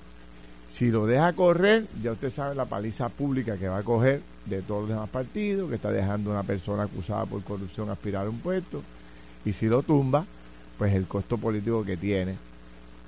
[0.71, 4.63] Si lo deja correr, ya usted sabe la paliza pública que va a coger de
[4.63, 8.41] todos los demás partidos, que está dejando una persona acusada por corrupción aspirar a un
[8.41, 8.83] puesto,
[9.45, 10.27] y si lo tumba,
[10.79, 12.37] pues el costo político que tiene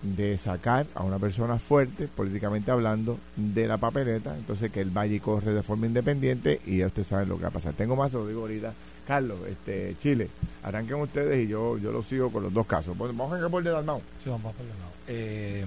[0.02, 5.20] de sacar a una persona fuerte, políticamente hablando, de la papeleta, entonces que el Valle
[5.20, 7.74] corre de forma independiente y ya usted sabe lo que va a pasar.
[7.74, 8.72] Tengo más, lo digo ahorita.
[9.06, 10.28] Carlos, este, Chile,
[10.62, 12.96] arranquen ustedes y yo yo lo sigo con los dos casos.
[12.96, 14.02] Vamos a ir por el Dalmau.
[14.22, 14.72] Sí, vamos por el
[15.08, 15.64] eh,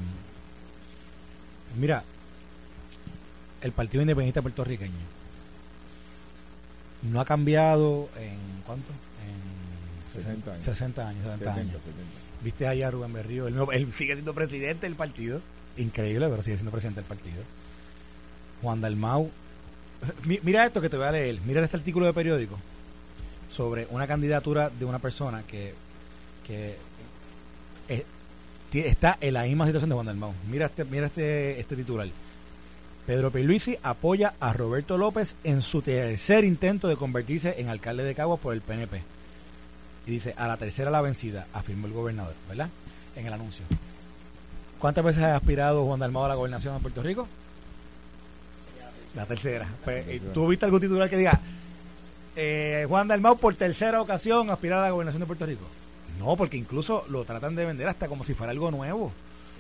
[1.76, 2.04] mira,
[3.62, 4.92] el Partido Independiente puertorriqueño
[7.04, 8.92] no ha cambiado en ¿cuánto?
[10.14, 10.66] 60 años.
[10.66, 11.76] 60 años, 70, años.
[12.44, 15.42] Viste allá a Rubén Berrío, él, sigue siendo presidente del partido.
[15.78, 17.44] Increíble, pero sigue siendo presidente del partido.
[18.62, 19.30] Juan Dalmau.
[20.44, 21.40] Mira esto que te voy a leer.
[21.46, 22.58] Mira este artículo de periódico
[23.50, 25.74] sobre una candidatura de una persona que,
[26.46, 26.78] que
[28.80, 30.34] está en la misma situación de Juan Dalmau.
[30.50, 32.08] Mira este, mira este, este titular.
[33.06, 38.16] Pedro Pierluisi apoya a Roberto López en su tercer intento de convertirse en alcalde de
[38.16, 39.02] Caguas por el PNP.
[40.08, 42.70] Y dice, a la tercera la vencida, afirmó el gobernador, ¿verdad?
[43.16, 43.66] En el anuncio.
[44.80, 47.28] ¿Cuántas veces ha aspirado Juan Dalmado a la gobernación de Puerto Rico?
[49.16, 49.68] La tercera.
[49.84, 51.40] Pues, ¿Tú viste algún titular que diga,
[52.36, 55.66] eh, Juan Dalmau por tercera ocasión aspirar a la gobernación de Puerto Rico?
[56.22, 59.12] No, porque incluso lo tratan de vender hasta como si fuera algo nuevo,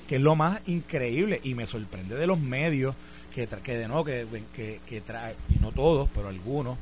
[0.07, 2.93] que es lo más increíble y me sorprende de los medios
[3.33, 6.77] que, que de nuevo, que, que, que trae, y no todos, pero algunos,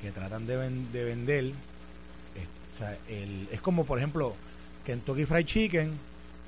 [0.00, 0.56] que tratan de,
[0.92, 1.44] de vender.
[1.44, 2.98] Es, o sea,
[3.52, 4.34] es como, por ejemplo,
[4.84, 5.92] Kentucky Fried Chicken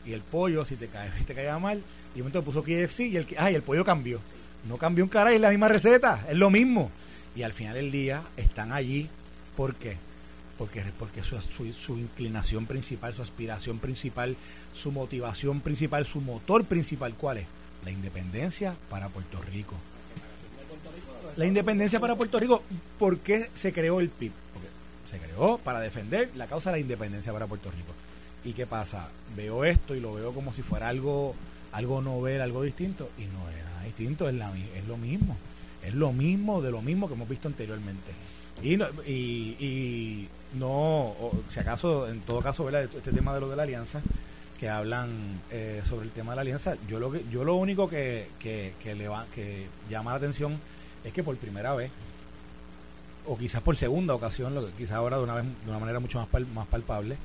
[0.04, 1.80] y el pollo, si te cae, te caía mal,
[2.12, 4.18] y un momento puso KFC y el, ay, el pollo cambió.
[4.68, 6.90] No cambió un cara, es la misma receta, es lo mismo.
[7.36, 9.08] Y al final del día están allí,
[9.56, 9.96] ¿por qué?
[10.58, 14.36] Porque, porque su, su, inclinación principal, su aspiración principal,
[14.72, 17.46] su motivación principal, su motor principal, ¿cuál es?
[17.84, 19.74] La independencia para Puerto Rico.
[21.36, 22.62] La independencia para Puerto Rico,
[22.98, 24.32] ¿por qué se creó el PIB?
[24.52, 24.68] Porque
[25.10, 27.92] se creó para defender la causa de la independencia para Puerto Rico.
[28.44, 29.08] ¿Y qué pasa?
[29.34, 31.34] Veo esto y lo veo como si fuera algo,
[31.72, 35.36] algo novel, algo distinto, y no es nada distinto, es, la, es lo mismo.
[35.82, 38.12] Es lo mismo de lo mismo que hemos visto anteriormente.
[38.62, 41.14] Y, no, y, y no,
[41.50, 42.84] si acaso, en todo caso, ¿verdad?
[42.84, 44.00] este tema de lo de la alianza,
[44.58, 47.88] que hablan eh, sobre el tema de la alianza, yo lo que yo lo único
[47.88, 50.58] que, que, que, le va, que llama la atención
[51.02, 51.90] es que por primera vez,
[53.26, 55.98] o quizás por segunda ocasión, lo que quizás ahora de una vez de una manera
[55.98, 57.16] mucho más, pal, más palpable,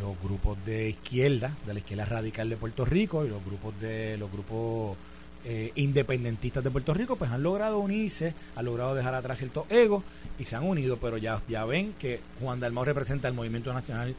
[0.00, 4.16] los grupos de izquierda, de la izquierda radical de Puerto Rico y los grupos de
[4.18, 4.96] los grupos
[5.44, 10.04] eh, independentistas de Puerto Rico, pues han logrado unirse, han logrado dejar atrás ciertos egos
[10.38, 14.14] y se han unido, pero ya, ya ven que Juan Dalmau representa el movimiento nacional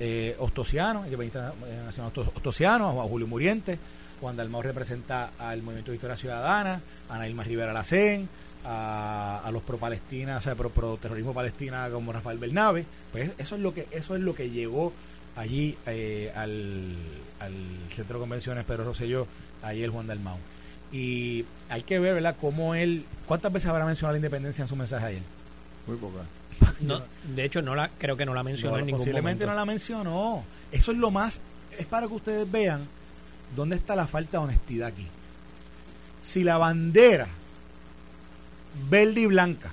[0.00, 1.54] eh, ostosiano, independentista
[1.84, 3.78] nacional ostosiano, a Julio Muriente,
[4.20, 8.28] Juan Dalmau representa al movimiento de Historia Ciudadana, a Ana Ilma Rivera Lacén,
[8.64, 13.30] a, a, los pro Palestina, o sea, pro, pro terrorismo palestina como Rafael Bernabe, pues
[13.38, 14.92] eso es lo que eso es lo que llegó
[15.36, 16.94] allí eh, al,
[17.40, 17.54] al,
[17.94, 19.26] centro de convenciones Pedro Rosselló,
[19.62, 20.38] ahí el Juan Dalmau.
[20.92, 24.76] Y hay que ver, ¿verdad?, cómo él, ¿cuántas veces habrá mencionado la independencia en su
[24.76, 25.22] mensaje ayer?
[25.86, 26.20] Muy poca.
[26.80, 27.02] No,
[27.34, 29.46] de hecho, no la, creo que no la mencionó no, en ningún posiblemente momento.
[29.46, 30.44] no la mencionó.
[30.70, 31.40] Eso es lo más,
[31.76, 32.86] es para que ustedes vean
[33.56, 35.06] dónde está la falta de honestidad aquí.
[36.22, 37.26] Si la bandera
[38.88, 39.72] verde y blanca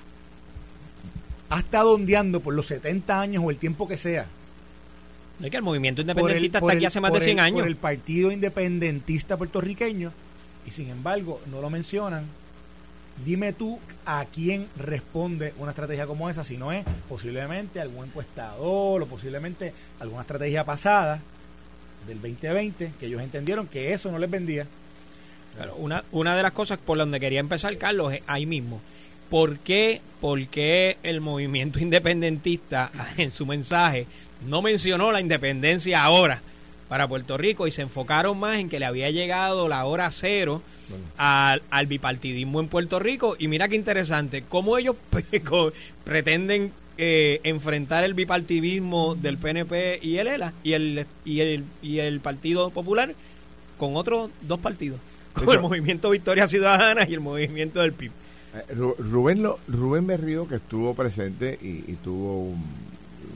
[1.48, 4.26] ha estado ondeando por los 70 años o el tiempo que sea,
[5.42, 7.60] es que el movimiento independentista está aquí hace más de 100 el, años.
[7.60, 10.12] Por el partido independentista puertorriqueño,
[10.66, 12.26] y sin embargo no lo mencionan.
[13.24, 19.02] Dime tú a quién responde una estrategia como esa, si no es posiblemente algún encuestador
[19.02, 21.20] o posiblemente alguna estrategia pasada
[22.06, 24.66] del 2020 que ellos entendieron que eso no les vendía.
[25.78, 28.82] Una, una de las cosas por donde quería empezar, Carlos, es ahí mismo.
[29.30, 34.06] ¿Por qué, ¿Por qué el movimiento independentista en su mensaje
[34.46, 36.42] no mencionó la independencia ahora
[36.88, 40.62] para Puerto Rico y se enfocaron más en que le había llegado la hora cero
[40.88, 41.04] bueno.
[41.16, 43.36] al, al, bipartidismo en Puerto Rico?
[43.38, 44.96] Y mira qué interesante, cómo ellos
[46.04, 51.98] pretenden eh, enfrentar el bipartidismo del PNP y el ELA y el, y el, y
[51.98, 53.14] el Partido Popular
[53.76, 54.98] con otros dos partidos,
[55.34, 58.10] con el Movimiento Victoria Ciudadana y el Movimiento del PIB.
[58.54, 62.64] Eh, Rubén, lo, Rubén Berrío, que estuvo presente y, y tuvo un,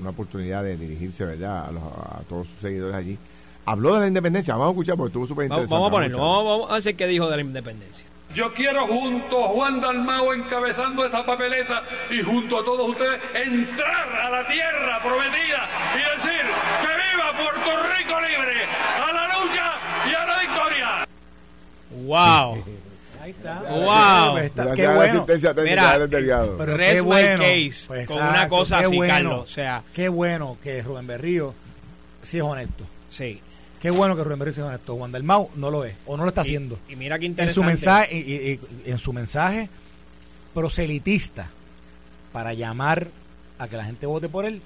[0.00, 1.68] una oportunidad de dirigirse ¿verdad?
[1.68, 3.18] A, los, a, todos sus seguidores allí,
[3.64, 4.54] habló de la independencia.
[4.54, 5.74] Vamos a escuchar porque estuvo súper interesante.
[5.74, 8.04] Vamos a ponerlo, vamos, vamos a hacer qué dijo de la independencia.
[8.34, 14.08] Yo quiero junto a Juan Dalmao encabezando esa papeleta y junto a todos ustedes entrar
[14.08, 16.40] a la tierra prometida y decir
[16.80, 18.64] que viva Puerto Rico libre,
[19.02, 19.72] a la lucha
[20.08, 21.08] y a la victoria.
[21.90, 22.64] ¡Wow!
[23.22, 23.62] Ahí está.
[23.68, 24.74] ¡Wow!
[24.76, 25.26] Qué bueno.
[25.64, 25.98] Mira,
[26.56, 27.42] pero qué bueno.
[27.42, 29.12] case Pues con exacto, una cosa así, bueno.
[29.12, 29.40] Carlos.
[29.40, 31.52] O sea, Qué bueno que Rubén Berrío
[32.22, 32.84] sí es honesto.
[33.10, 33.40] sí.
[33.80, 34.96] Qué bueno que Rubén Berrío sí es honesto.
[34.96, 36.78] Juan del Mau no lo es o no lo está haciendo.
[36.88, 37.54] Y, y mira qué en interesante.
[37.54, 39.68] su mensaje y, y, y, en su mensaje
[40.54, 41.48] proselitista
[42.32, 43.08] para llamar
[43.58, 44.60] a que la gente vote por él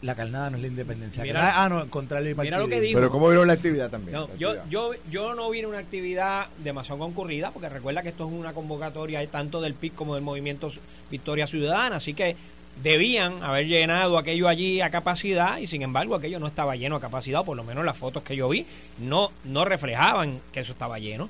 [0.00, 2.80] la carnada no es la independencia Mira, carnada, ah no encontrar el mira lo que
[2.80, 4.70] dijo pero cómo vieron la actividad también no, la yo, actividad.
[4.70, 9.26] yo, yo no vi una actividad demasiado concurrida porque recuerda que esto es una convocatoria
[9.28, 10.70] tanto del PIB como del movimiento
[11.10, 12.36] Victoria Ciudadana así que
[12.82, 17.00] debían haber llenado aquello allí a capacidad y sin embargo aquello no estaba lleno a
[17.00, 18.66] capacidad o por lo menos las fotos que yo vi
[18.98, 21.28] no, no reflejaban que eso estaba lleno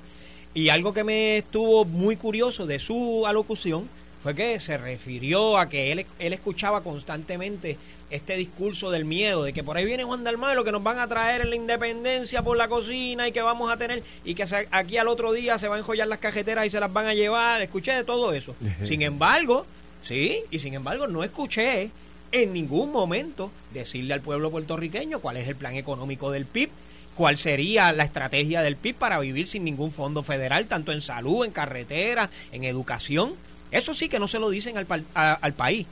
[0.55, 3.89] y algo que me estuvo muy curioso de su alocución
[4.23, 7.79] fue que se refirió a que él, él escuchaba constantemente
[8.11, 11.07] este discurso del miedo, de que por ahí viene Juan Dalmalo, que nos van a
[11.07, 14.97] traer en la independencia por la cocina y que vamos a tener, y que aquí
[14.97, 17.63] al otro día se van a enjollar las cajeteras y se las van a llevar.
[17.63, 18.57] Escuché de todo eso.
[18.85, 19.67] sin embargo,
[20.03, 21.91] sí, y sin embargo no escuché
[22.33, 26.71] en ningún momento decirle al pueblo puertorriqueño cuál es el plan económico del PIB,
[27.15, 31.45] cuál sería la estrategia del PIB para vivir sin ningún fondo federal, tanto en salud,
[31.45, 33.35] en carretera, en educación.
[33.71, 35.87] Eso sí que no se lo dicen al, al país.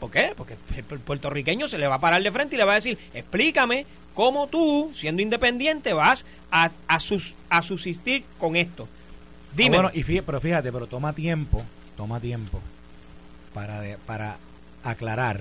[0.00, 0.34] ¿Por qué?
[0.36, 2.98] Porque el puertorriqueño se le va a parar de frente y le va a decir,
[3.14, 8.88] explícame cómo tú, siendo independiente, vas a, a, sus, a subsistir con esto.
[9.54, 9.76] Dime.
[9.76, 11.64] bueno, y pero fíjate, pero toma tiempo,
[11.96, 12.60] toma tiempo
[13.56, 14.36] para, para
[14.84, 15.40] aclarar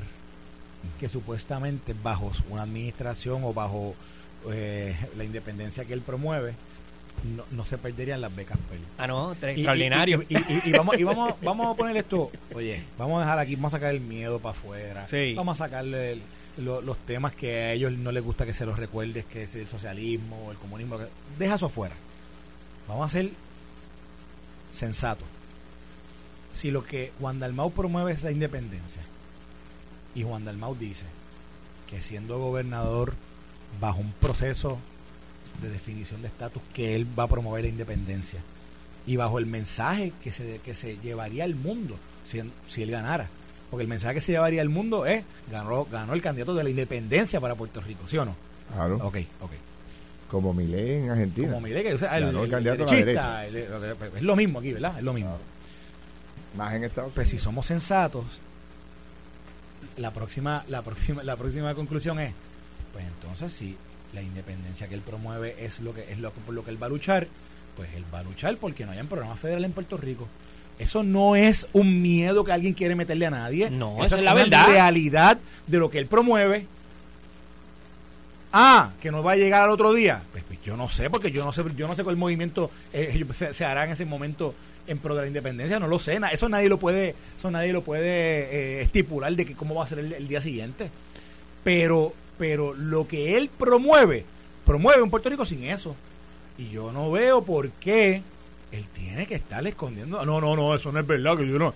[1.01, 3.93] que supuestamente bajo una administración o bajo
[4.49, 6.53] eh, la independencia que él promueve,
[7.51, 8.57] no, se perderían las becas
[8.97, 10.23] Ah, no, extraordinario.
[10.29, 13.77] Y, vamos, y vamos, vamos a poner esto, oye, vamos a dejar aquí, vamos a
[13.77, 16.19] sacar el miedo para afuera, vamos a sacarle
[16.57, 19.67] los temas que a ellos no les gusta que se los recuerdes, que es el
[19.67, 20.99] socialismo, el comunismo,
[21.37, 21.95] deja eso afuera.
[22.87, 23.31] Vamos a ser
[24.71, 25.34] sensatos.
[26.55, 29.01] Si lo que Juan Dalmau promueve es la independencia,
[30.15, 31.03] y Juan Dalmau dice
[31.85, 33.13] que siendo gobernador
[33.81, 34.79] bajo un proceso
[35.61, 38.39] de definición de estatus que él va a promover la independencia
[39.05, 43.27] y bajo el mensaje que se, que se llevaría al mundo si, si él ganara.
[43.69, 46.69] Porque el mensaje que se llevaría al mundo es, ganó, ganó el candidato de la
[46.69, 48.33] independencia para Puerto Rico, ¿sí o no?
[48.73, 48.95] Claro.
[49.03, 49.51] Ok, ok.
[50.31, 51.47] Como Milei en Argentina.
[51.49, 53.45] Como Milei, que o sea, el, candidato de la derecha.
[54.15, 54.97] es lo mismo aquí, ¿verdad?
[54.97, 55.37] Es lo mismo.
[56.55, 58.41] Más en Estados Pues si somos sensatos,
[59.97, 62.33] la próxima, la próxima, la próxima conclusión es,
[62.93, 63.77] pues entonces si
[64.13, 66.87] la independencia que él promueve es lo que es lo por lo que él va
[66.87, 67.27] a luchar,
[67.75, 70.27] pues él va a luchar porque no haya un programa federal en Puerto Rico.
[70.77, 73.69] Eso no es un miedo que alguien quiere meterle a nadie.
[73.69, 74.67] No, eso es la verdad.
[74.67, 75.37] realidad
[75.67, 76.67] de lo que él promueve.
[78.51, 80.23] Ah, que no va a llegar al otro día.
[80.31, 83.25] Pues, pues yo no sé, porque yo no sé, yo no sé cuál movimiento eh,
[83.51, 84.53] se, hará en ese momento
[84.87, 86.19] en pro de la independencia, no lo sé.
[86.31, 89.87] Eso nadie lo puede, eso nadie lo puede eh, estipular de que cómo va a
[89.87, 90.89] ser el día siguiente.
[91.63, 94.25] Pero pero lo que él promueve,
[94.65, 95.95] promueve un Puerto Rico sin eso.
[96.57, 98.21] Y yo no veo por qué
[98.71, 100.25] él tiene que estar escondiendo.
[100.25, 101.73] No, no, no, eso no es verdad, que yo no.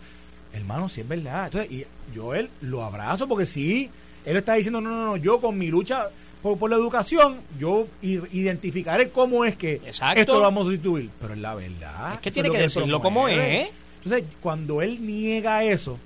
[0.53, 1.45] Hermano, sí es verdad.
[1.45, 3.89] Entonces, y yo él lo abrazo porque sí,
[4.25, 6.09] él está diciendo, no, no, no, yo con mi lucha
[6.41, 11.09] por, la educación, yo identificaré cómo es que esto lo vamos a sustituir.
[11.19, 12.13] Pero es la verdad.
[12.13, 13.69] Es que tiene que, decirlo como es.
[14.03, 15.97] Entonces, cuando él niega eso,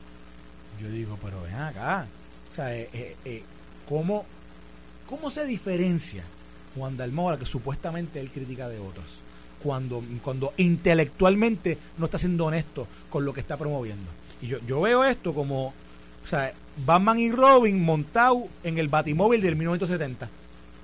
[0.82, 2.08] yo digo, pero ven acá.
[2.52, 3.44] O sea, eh, eh, eh
[3.88, 4.26] ¿cómo,
[5.08, 6.24] ¿Cómo se diferencia
[6.76, 9.06] Juan Dalmora, que supuestamente él critica de otros,
[9.62, 14.10] cuando, cuando intelectualmente no está siendo honesto con lo que está promoviendo?
[14.42, 16.52] Y yo, yo veo esto como, o sea,
[16.86, 20.30] Batman y Robin montado en el batimóvil del 1970,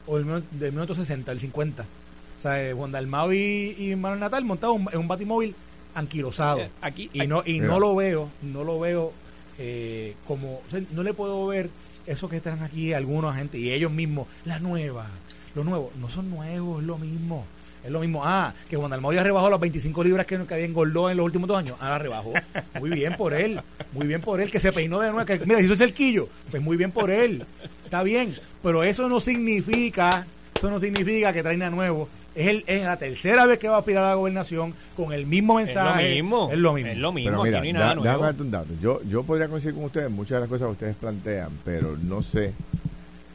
[0.08, 1.84] o del, del 1960, el 50.
[1.84, 5.56] O sea, eh, Juan Dalmau y, y Manuel Natal montados en un batimóvil
[5.96, 6.60] anquilosado.
[6.60, 9.14] Eh, aquí, y no, y no lo veo, no lo veo
[9.58, 11.70] eh, como, no le puedo ver
[12.06, 15.08] eso que están aquí algunos gente y ellos mismos, la nueva,
[15.54, 17.46] lo nuevo, no son nuevos, es lo mismo.
[17.84, 18.22] Es lo mismo.
[18.26, 21.48] Ah, que Juan Dalmau rebajó las 25 libras que, que había engordado en los últimos
[21.48, 21.78] dos años.
[21.80, 22.34] Ahora rebajó.
[22.80, 23.62] Muy bien por él.
[23.94, 24.52] Muy bien por él.
[24.52, 25.26] Que se peinó de nuevo.
[25.26, 26.28] Que, mira, hizo el cerquillo.
[26.52, 27.46] Pues muy bien por él.
[27.84, 28.36] Está bien.
[28.62, 32.98] Pero eso no significa, eso no significa que trae a nuevo es, el, es la
[32.98, 36.04] tercera vez que va a aspirar a la gobernación con el mismo mensaje.
[36.04, 36.50] Es lo mismo.
[36.52, 36.92] Es lo mismo.
[36.92, 37.44] Es lo mismo.
[37.44, 38.74] Pero mira, no darte un dato.
[38.82, 42.24] Yo, yo podría coincidir con ustedes muchas de las cosas que ustedes plantean, pero no
[42.24, 42.54] sé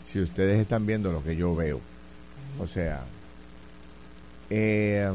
[0.07, 1.81] si ustedes están viendo lo que yo veo.
[2.59, 3.03] O sea,
[4.51, 5.11] eh,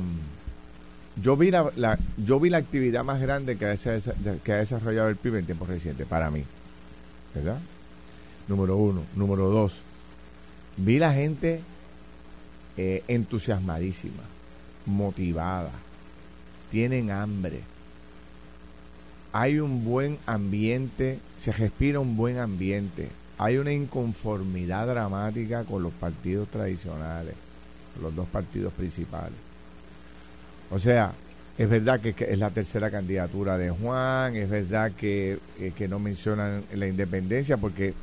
[1.21, 5.15] yo vi la, yo vi la actividad más grande que ha, que ha desarrollado el
[5.15, 6.43] PIB en tiempos recientes, para mí.
[7.35, 7.59] ¿Verdad?
[8.47, 9.03] Número uno.
[9.15, 9.81] Número dos.
[10.77, 11.61] Vi la gente
[12.77, 14.23] eh, entusiasmadísima,
[14.85, 15.71] motivada,
[16.71, 17.59] tienen hambre.
[19.33, 23.09] Hay un buen ambiente, se respira un buen ambiente.
[23.37, 27.35] Hay una inconformidad dramática con los partidos tradicionales,
[28.01, 29.37] los dos partidos principales.
[30.71, 31.13] O sea,
[31.57, 35.99] es verdad que, es la tercera candidatura de Juan, es verdad que, eh, que no
[35.99, 37.93] mencionan la independencia, porque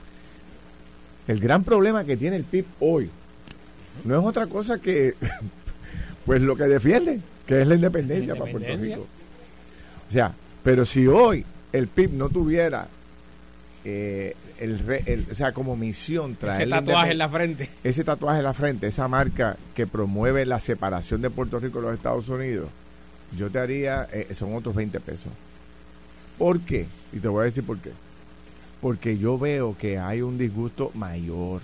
[1.27, 3.11] el gran problema que tiene el PIB hoy,
[4.05, 5.15] no es otra cosa que
[6.27, 9.07] pues lo que defiende, que es la independencia, para Puerto Rico.
[10.09, 10.33] O sea,
[10.63, 12.89] pero si hoy el PIB no tuviera
[13.89, 18.45] eh, el, o sea, como misión traer ese tatuaje en la frente, ese tatuaje en
[18.45, 22.69] la frente, esa marca que promueve la separación de Puerto Rico de los Estados Unidos,
[23.39, 25.31] yo te haría, eh, son otros 20 pesos.
[26.37, 26.87] ¿Por qué?
[27.13, 27.93] Y te voy a decir por qué.
[28.81, 31.63] Porque yo veo que hay un disgusto mayor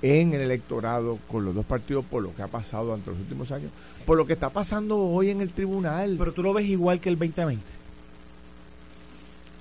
[0.00, 3.50] en el electorado con los dos partidos por lo que ha pasado durante los últimos
[3.50, 3.72] años,
[4.06, 6.14] por lo que está pasando hoy en el tribunal.
[6.16, 7.81] Pero tú lo ves igual que el 2020.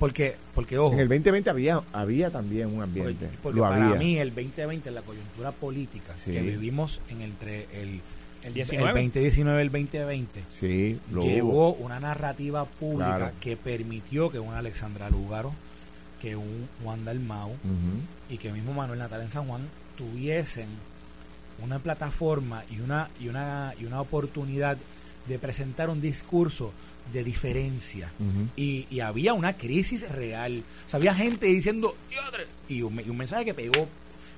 [0.02, 0.96] Porque, porque ojo.
[0.96, 3.30] En el 2020 había, había también un ambiente.
[3.44, 8.02] Porque, para mí el 2020, la coyuntura política que vivimos en entre el,
[8.42, 15.08] el, 2019 y el 2020, sí, llevó una narrativa pública que permitió que un Alexandra
[15.12, 15.54] Lúgaro,
[16.20, 17.52] que un Juan Dalmau
[18.28, 19.62] y que mismo Manuel Natal en San Juan
[20.00, 20.66] tuviesen
[21.64, 24.80] una plataforma y una, y una, y una oportunidad
[25.28, 26.74] de presentar un discurso
[27.12, 28.12] de diferencia.
[28.56, 30.64] y, había una crisis real.
[30.92, 31.96] O había gente diciendo,
[32.68, 33.88] y un, y un mensaje que pegó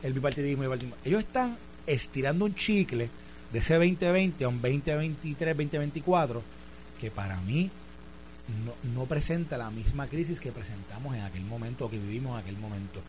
[0.01, 0.63] el bipartidismo,
[1.05, 1.57] Ellos están
[1.87, 3.09] estirando un chicle
[3.51, 6.41] de ese 2020 a un 2023, 2024,
[6.99, 7.69] que para mí
[8.65, 12.39] no, no presenta la misma crisis que presentamos en aquel momento, o que vivimos en
[12.39, 13.01] aquel momento.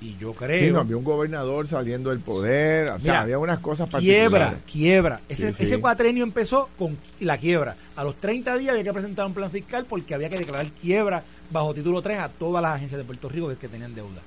[0.00, 0.58] Y yo creo.
[0.58, 5.20] Sí, no, había un gobernador saliendo del poder, o sea, había unas cosas Quiebra, quiebra.
[5.28, 7.76] Ese, ese cuatrenio empezó con la quiebra.
[7.96, 11.22] A los 30 días había que presentar un plan fiscal porque había que declarar quiebra
[11.50, 14.22] bajo título 3 a todas las agencias de Puerto Rico que, tenían deuda.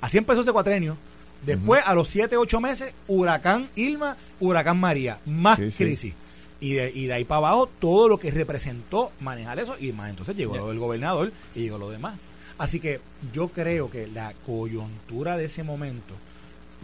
[0.00, 0.96] Así empezó ese cuatrenio.
[1.44, 6.14] Después, a los 7, 8 meses, huracán Ilma, huracán María, más crisis.
[6.58, 10.08] Y de, y de ahí para abajo, todo lo que representó manejar eso, y más
[10.08, 12.14] entonces llegó lo del gobernador y llegó lo demás.
[12.58, 13.00] Así que
[13.32, 16.14] yo creo que la coyuntura de ese momento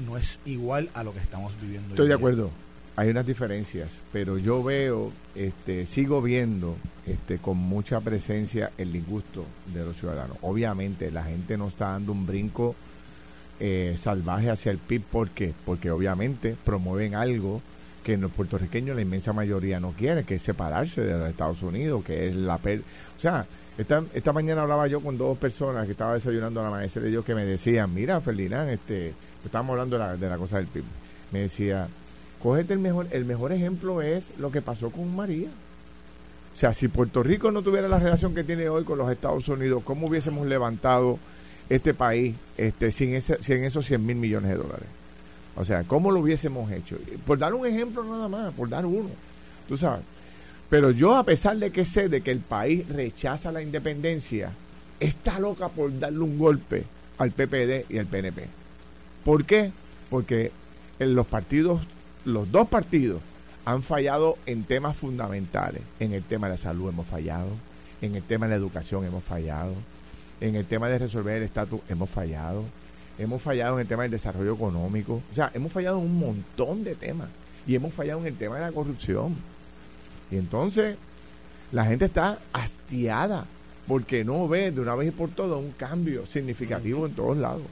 [0.06, 1.90] no es igual a lo que estamos viviendo.
[1.90, 2.50] Estoy de acuerdo.
[2.94, 9.46] Hay unas diferencias, pero yo veo, este, sigo viendo este, con mucha presencia el disgusto
[9.72, 10.36] de los ciudadanos.
[10.42, 12.76] Obviamente la gente no está dando un brinco
[13.60, 15.02] eh, salvaje hacia el PIB.
[15.02, 15.54] ¿Por qué?
[15.64, 17.62] Porque obviamente promueven algo
[18.04, 22.04] que los puertorriqueños, la inmensa mayoría, no quiere, que es separarse de los Estados Unidos,
[22.04, 22.58] que es la...
[22.58, 23.46] Per o sea,
[23.78, 27.08] esta, esta mañana hablaba yo con dos personas que estaba desayunando a la maestra de
[27.08, 29.14] ellos que me decían, mira, Ferdinand, este,
[29.44, 30.84] estábamos hablando de la, de la cosa del PIB.
[31.30, 31.88] Me decía,
[32.42, 35.48] cógete el mejor, el mejor ejemplo es lo que pasó con María.
[36.52, 39.48] O sea, si Puerto Rico no tuviera la relación que tiene hoy con los Estados
[39.48, 41.18] Unidos, ¿cómo hubiésemos levantado
[41.70, 44.88] este país este, sin, ese, sin esos 100 mil millones de dólares?
[45.56, 46.98] O sea, ¿cómo lo hubiésemos hecho?
[47.26, 49.08] Por dar un ejemplo nada más, por dar uno.
[49.66, 50.04] Tú sabes.
[50.72, 54.52] Pero yo, a pesar de que sé de que el país rechaza la independencia,
[55.00, 56.84] está loca por darle un golpe
[57.18, 58.46] al PPD y al PNP.
[59.22, 59.70] ¿Por qué?
[60.08, 60.50] Porque
[60.98, 61.82] en los partidos,
[62.24, 63.20] los dos partidos,
[63.66, 65.82] han fallado en temas fundamentales.
[66.00, 67.50] En el tema de la salud hemos fallado,
[68.00, 69.74] en el tema de la educación hemos fallado,
[70.40, 72.64] en el tema de resolver el estatus hemos fallado,
[73.18, 76.82] hemos fallado en el tema del desarrollo económico, o sea, hemos fallado en un montón
[76.82, 77.28] de temas
[77.66, 79.36] y hemos fallado en el tema de la corrupción.
[80.32, 80.96] Y entonces
[81.72, 83.44] la gente está hastiada
[83.86, 87.62] porque no ve de una vez y por todas un cambio significativo en todos lados.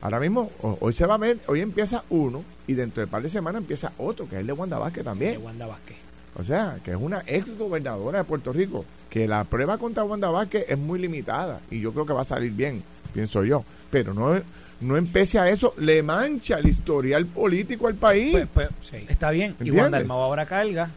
[0.00, 3.22] Ahora mismo, hoy se va a ver, hoy empieza uno y dentro de un par
[3.22, 5.32] de semanas empieza otro, que es el de Wanda Vázquez también.
[5.32, 5.96] de Wanda Vázquez.
[6.36, 10.30] O sea, que es una ex gobernadora de Puerto Rico, que la prueba contra Wanda
[10.30, 12.82] Vázquez es muy limitada y yo creo que va a salir bien,
[13.12, 13.62] pienso yo.
[13.90, 14.40] Pero no,
[14.80, 18.32] no empece a eso, le mancha el historial político al país.
[18.32, 19.54] Pues, pues, está bien.
[19.60, 20.88] Y Wanda ahora carga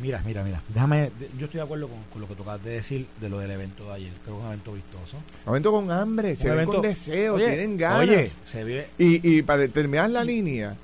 [0.00, 0.60] Mira, mira, mira.
[0.68, 3.84] Déjame, yo estoy de acuerdo con, lo que tocas de decir de lo del evento
[3.86, 4.12] de ayer.
[4.24, 5.16] Creo que es un evento vistoso.
[5.46, 8.00] Un evento con hambre, se ve con deseo, tienen ganas.
[8.00, 8.88] Oye, se ve.
[8.98, 10.76] Y, y para terminar la línea,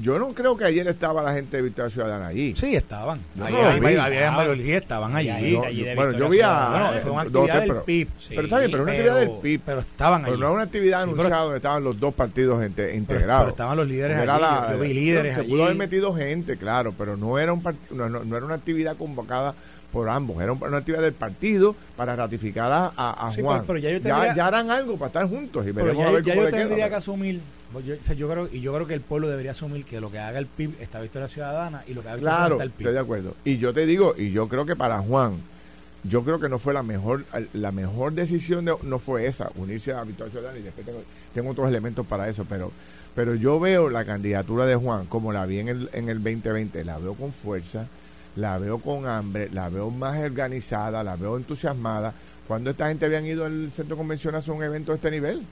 [0.00, 2.54] yo no creo que ayer estaba la gente de Victoria Ciudadana allí.
[2.56, 3.20] Sí, estaban.
[3.38, 5.54] había varios estaban allí.
[5.94, 7.00] bueno, yo vi a.
[7.02, 8.08] fue una actividad del PIB.
[8.28, 9.60] pero está bien, pero una actividad del PIB.
[9.64, 10.30] Pero estaban allí.
[10.30, 13.42] Pero no era una actividad anunciada donde estaban los dos partidos integrados.
[13.42, 14.72] Pero, estaban los líderes allí.
[14.72, 18.36] yo vi líderes Se pudo haber metido gente, claro, pero no era, un no, no,
[18.36, 19.54] era una actividad convocada
[19.92, 20.40] por ambos.
[20.42, 23.64] Era una actividad del partido para ratificar a, a, Juan.
[23.66, 26.42] Pero, ya, yo tendría, ya, harán algo para estar juntos y veremos a ver cómo
[26.42, 27.40] yo tendría que asumir
[27.72, 30.38] pues yo, creo, y yo creo que el pueblo debería asumir que lo que haga
[30.38, 32.80] el PIB está la ciudadana y lo que haga el claro, está el PIB.
[32.80, 33.36] Estoy de acuerdo.
[33.44, 35.40] Y yo te digo, y yo creo que para Juan,
[36.04, 39.92] yo creo que no fue la mejor la mejor decisión de, no fue esa unirse
[39.92, 40.86] a Victoria Ciudadana y después
[41.34, 42.72] tengo, otros elementos para eso pero
[43.14, 46.84] pero yo veo la candidatura de Juan como la vi en el en el 2020
[46.84, 47.86] la veo con fuerza
[48.36, 52.14] la veo con hambre la veo más organizada la veo entusiasmada
[52.48, 55.42] cuando esta gente habían ido al centro convencional a hacer un evento de este nivel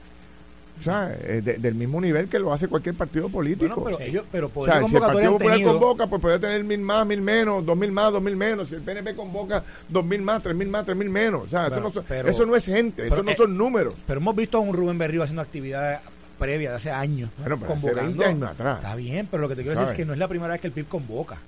[0.78, 3.82] o sea, eh, del mismo nivel que lo hace cualquier partido político.
[3.84, 7.06] pero ellos, pero o sea, si el Partido Popular convoca, pues puede tener mil más,
[7.06, 8.68] mil menos, dos mil más, dos mil menos.
[8.68, 11.42] Si el PNP convoca dos mil más, tres mil más, tres mil menos.
[11.44, 13.94] O sea, eso, no, eso no es gente, eso no eh, son números.
[14.06, 16.00] Pero hemos visto a un Rubén Berrío haciendo actividades
[16.38, 17.30] previas de hace años.
[17.38, 18.78] Bueno, pero hace 20 años atrás.
[18.78, 20.60] Está bien, pero lo que te quiero decir es que no es la primera vez
[20.60, 21.38] que el PIB convoca.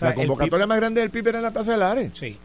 [0.00, 2.12] la convocatoria más grande del PIB era en la Plaza de Lares.
[2.14, 2.38] Sí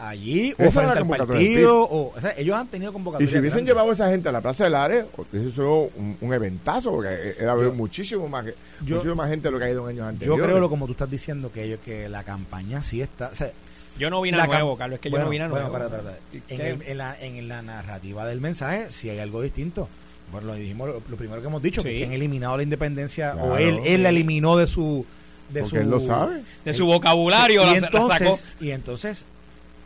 [0.00, 3.66] allí o frente al partido o, o sea, ellos han tenido convocatoria y si hubiesen
[3.66, 7.54] llevado a esa gente a la Plaza del Área eso un, un eventazo porque era
[7.54, 8.46] muchísimo más
[8.80, 10.86] muchísimo más gente de lo que ha ido en años anteriores yo creo lo como
[10.86, 13.52] tú estás diciendo que ellos que la campaña sí está o sea,
[13.98, 15.68] Yo no vine a nuevo, Carlos, es que yo no vine a nuevo.
[15.68, 16.16] Bueno, para, para,
[16.48, 19.88] en, en, la, en la narrativa del mensaje, si hay algo distinto.
[20.32, 23.80] Bueno, lo dijimos lo, primero que hemos dicho, que han eliminado la independencia, o él,
[23.84, 25.04] él la eliminó de su...
[25.50, 26.42] De Porque él lo sabe.
[26.64, 27.62] De su vocabulario.
[27.74, 29.24] Y, entonces, y entonces,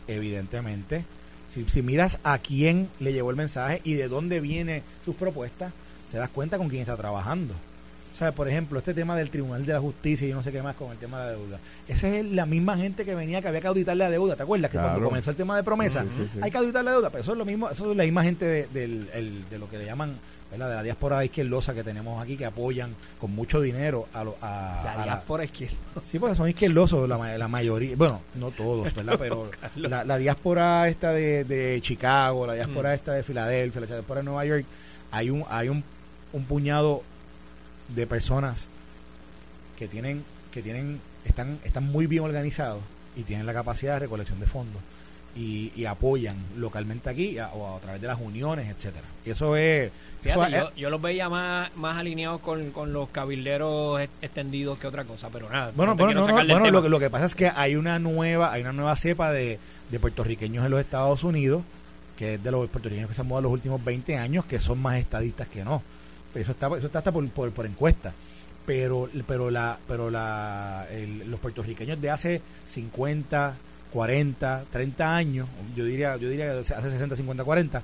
[0.08, 1.04] evidentemente,
[1.52, 5.72] si, si miras a quién le llevó el mensaje y de dónde viene sus propuestas,
[6.10, 7.54] te das cuenta con quién está trabajando.
[8.14, 10.62] O sea, por ejemplo, este tema del Tribunal de la Justicia y no sé qué
[10.62, 11.58] más con el tema de la deuda.
[11.88, 14.36] Esa es la misma gente que venía que había que auditar la deuda.
[14.36, 14.70] ¿Te acuerdas?
[14.70, 16.04] Que cuando comenzó el tema de promesa,
[16.40, 17.10] hay que auditar la deuda.
[17.10, 19.86] Pero eso es lo mismo, eso es la misma gente de, de lo que le
[19.86, 20.16] llaman
[20.54, 20.70] ¿verdad?
[20.70, 25.04] de la diáspora izquierdosa que tenemos aquí que apoyan con mucho dinero a, a, la
[25.04, 25.80] diáspora izquierdosa.
[26.04, 29.16] Sí, porque son izquierdosos la, la mayoría, bueno, no todos, ¿verdad?
[29.18, 32.94] Pero la, diáspora esta de, de Chicago, la diáspora mm.
[32.94, 34.64] esta de Filadelfia, la diáspora de Nueva York,
[35.10, 35.84] hay un hay un,
[36.32, 37.02] un puñado
[37.88, 38.68] de personas
[39.78, 42.82] que tienen, que tienen, están, están muy bien organizados
[43.16, 44.82] y tienen la capacidad de recolección de fondos
[45.36, 49.06] y, apoyan localmente aquí o a través de las uniones, etcétera.
[49.26, 49.90] Y eso es,
[50.76, 55.50] yo, los veía más, más alineados con, con los cabilderos extendidos que otra cosa, pero
[55.50, 55.72] nada.
[55.74, 56.26] Bueno, bueno,
[56.70, 59.58] lo, que, lo que pasa es que hay una nueva, hay una nueva cepa de,
[59.90, 61.62] de puertorriqueños en los Estados Unidos,
[62.16, 64.80] que es de los puertorriqueños que se han mudado los últimos 20 años, que son
[64.80, 65.82] más estadistas que no
[66.40, 68.12] eso está, eso está hasta por, por, encuesta.
[68.66, 70.86] Pero, pero, la, pero la,
[71.26, 73.54] los puertorriqueños de hace 50,
[73.94, 77.82] 40, 30 años, yo diría, yo diría que hace 60, 50, 40,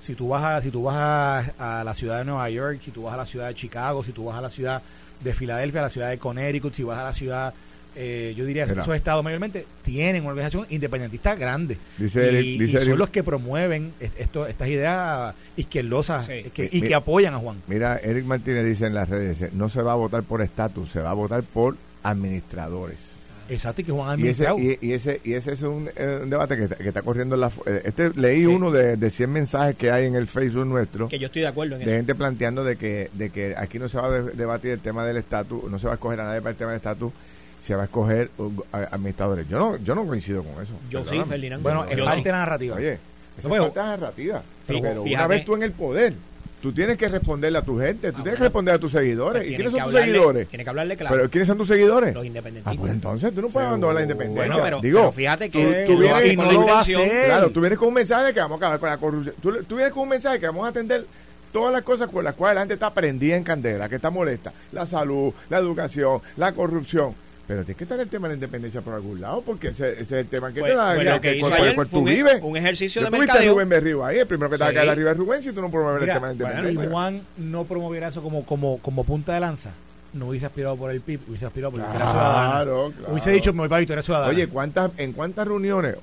[0.00, 2.92] si tú vas a, si tú vas a, a, la ciudad de Nueva York, si
[2.92, 4.80] tú vas a la ciudad de Chicago, si tú vas a la ciudad
[5.20, 7.52] de Filadelfia, a la ciudad de Connecticut, si vas a la ciudad
[8.00, 11.78] eh, yo diría que esos estados mayormente tienen una organización independentista grande.
[11.96, 17.60] Dice y, son los que promueven esto, estas ideas izquierdosas y que apoyan a Juan.
[17.66, 21.00] Mira, Eric Martínez dice en las redes, no se va a votar por estatus, se
[21.00, 23.17] va a votar por administradores.
[23.48, 24.46] Exacto, y que Juan y ese,
[24.80, 27.50] y, ese, y ese es un, eh, debate que, está corriendo en la...
[27.66, 31.08] Eh, este Leí uno de, de 100 mensajes que hay en el Facebook nuestro.
[31.08, 33.88] Que yo estoy de acuerdo en De gente planteando de que, de que aquí no
[33.88, 36.40] se va a debatir el tema del estatus, no se va a escoger a nadie
[36.40, 37.12] para el tema del estatus,
[37.60, 38.30] se va a escoger
[38.72, 39.48] administradores.
[39.48, 40.74] Yo no, yo no coincido con eso.
[40.90, 41.62] Yo sí, Ferdinand.
[41.62, 42.76] Bueno, es parte de la narrativa.
[42.76, 42.98] Oye,
[43.38, 44.42] es parte de la narrativa.
[44.66, 46.14] Pero, una vez tú en el poder,
[46.60, 49.42] tú tienes que responderle a tu gente, tú ah, tienes que responder a tus seguidores.
[49.42, 50.48] Pues ¿Y quiénes son tus seguidores?
[50.48, 51.16] Tienes que hablarle claro.
[51.16, 52.14] ¿Pero quiénes son tus seguidores?
[52.14, 52.74] Los independentistas.
[52.74, 54.52] Ah, pues entonces tú no puedes abandonar la independencia.
[54.52, 57.26] Bueno, pero, Digo, fíjate que tú, vienes, no lo va a hacer.
[57.26, 59.34] Claro, tú vienes con un mensaje que vamos a acabar con la corrupción.
[59.40, 61.06] Tú, tú vienes con un mensaje que vamos a atender
[61.52, 64.52] todas las cosas con las cuales la gente está prendida en candela, que está molesta.
[64.72, 67.14] La salud, la educación, la corrupción
[67.48, 70.12] pero tiene que estar el tema de la independencia por algún lado, porque ese, es
[70.12, 70.94] el tema que te da.
[70.94, 72.40] Bueno, que, hizo ayer tú vives.
[72.42, 73.54] Un ejercicio de mercadeo.
[73.54, 75.62] Rubén Berrío ahí, el primero que te va a caer arriba de Rubén si tú
[75.62, 76.82] no promueves el tema de la independencia.
[76.82, 79.72] si Juan no promoviera eso como, como, como punta de lanza,
[80.12, 82.50] no hubiese aspirado por el PIB, hubiese aspirado por la Victoria Ciudadana.
[82.50, 82.92] Claro.
[83.08, 84.30] Hubiese dicho, me voy para Victoria Ciudadana.
[84.30, 85.96] Oye, ¿cuántas, ¿en cuántas reuniones?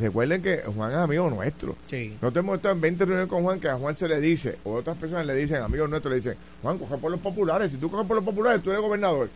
[0.00, 1.76] recuerden que Juan es amigo nuestro.
[1.88, 2.16] Sí.
[2.20, 4.58] No te hemos estado en 20 reuniones con Juan que a Juan se le dice,
[4.64, 7.70] o otras personas le dicen, amigos nuestros, le dicen, Juan, coge por los populares.
[7.70, 9.28] Si tú coges por los populares, tú eres gobernador.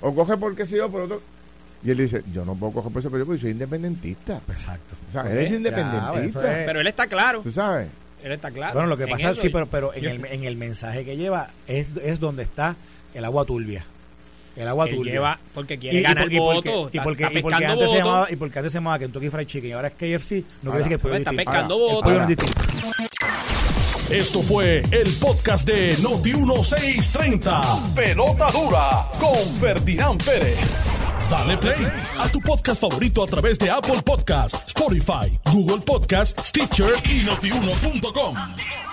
[0.00, 1.20] O coge por qué sé yo, por otro
[1.82, 4.40] y él dice, yo no puedo coger peso, pero yo soy independentista.
[4.48, 4.96] Exacto.
[5.08, 6.40] O sea, él es independentista.
[6.40, 7.40] Pero él está claro.
[7.40, 7.88] ¿Tú sabes?
[8.22, 8.74] Él está claro.
[8.74, 11.88] Bueno, lo que pasa, sí, pero, pero en, el, en el mensaje que lleva es,
[12.02, 12.76] es donde está
[13.14, 13.84] el agua turbia.
[14.56, 15.12] El agua turbia.
[15.12, 16.90] Lleva porque quiere ganar y, votos.
[16.92, 19.70] Y porque, y porque antes se llamaba, y porque antes se llamaba Kentucky Fried Chicken
[19.70, 23.09] y ahora es KFC, no quiere decir que el pollo está pescando votos.
[24.10, 27.94] Esto fue el podcast de Noti 1630.
[27.94, 30.58] Pelota dura con Ferdinand Pérez.
[31.30, 31.86] Dale play
[32.18, 38.89] a tu podcast favorito a través de Apple Podcasts, Spotify, Google Podcasts, Stitcher y notiuno.com.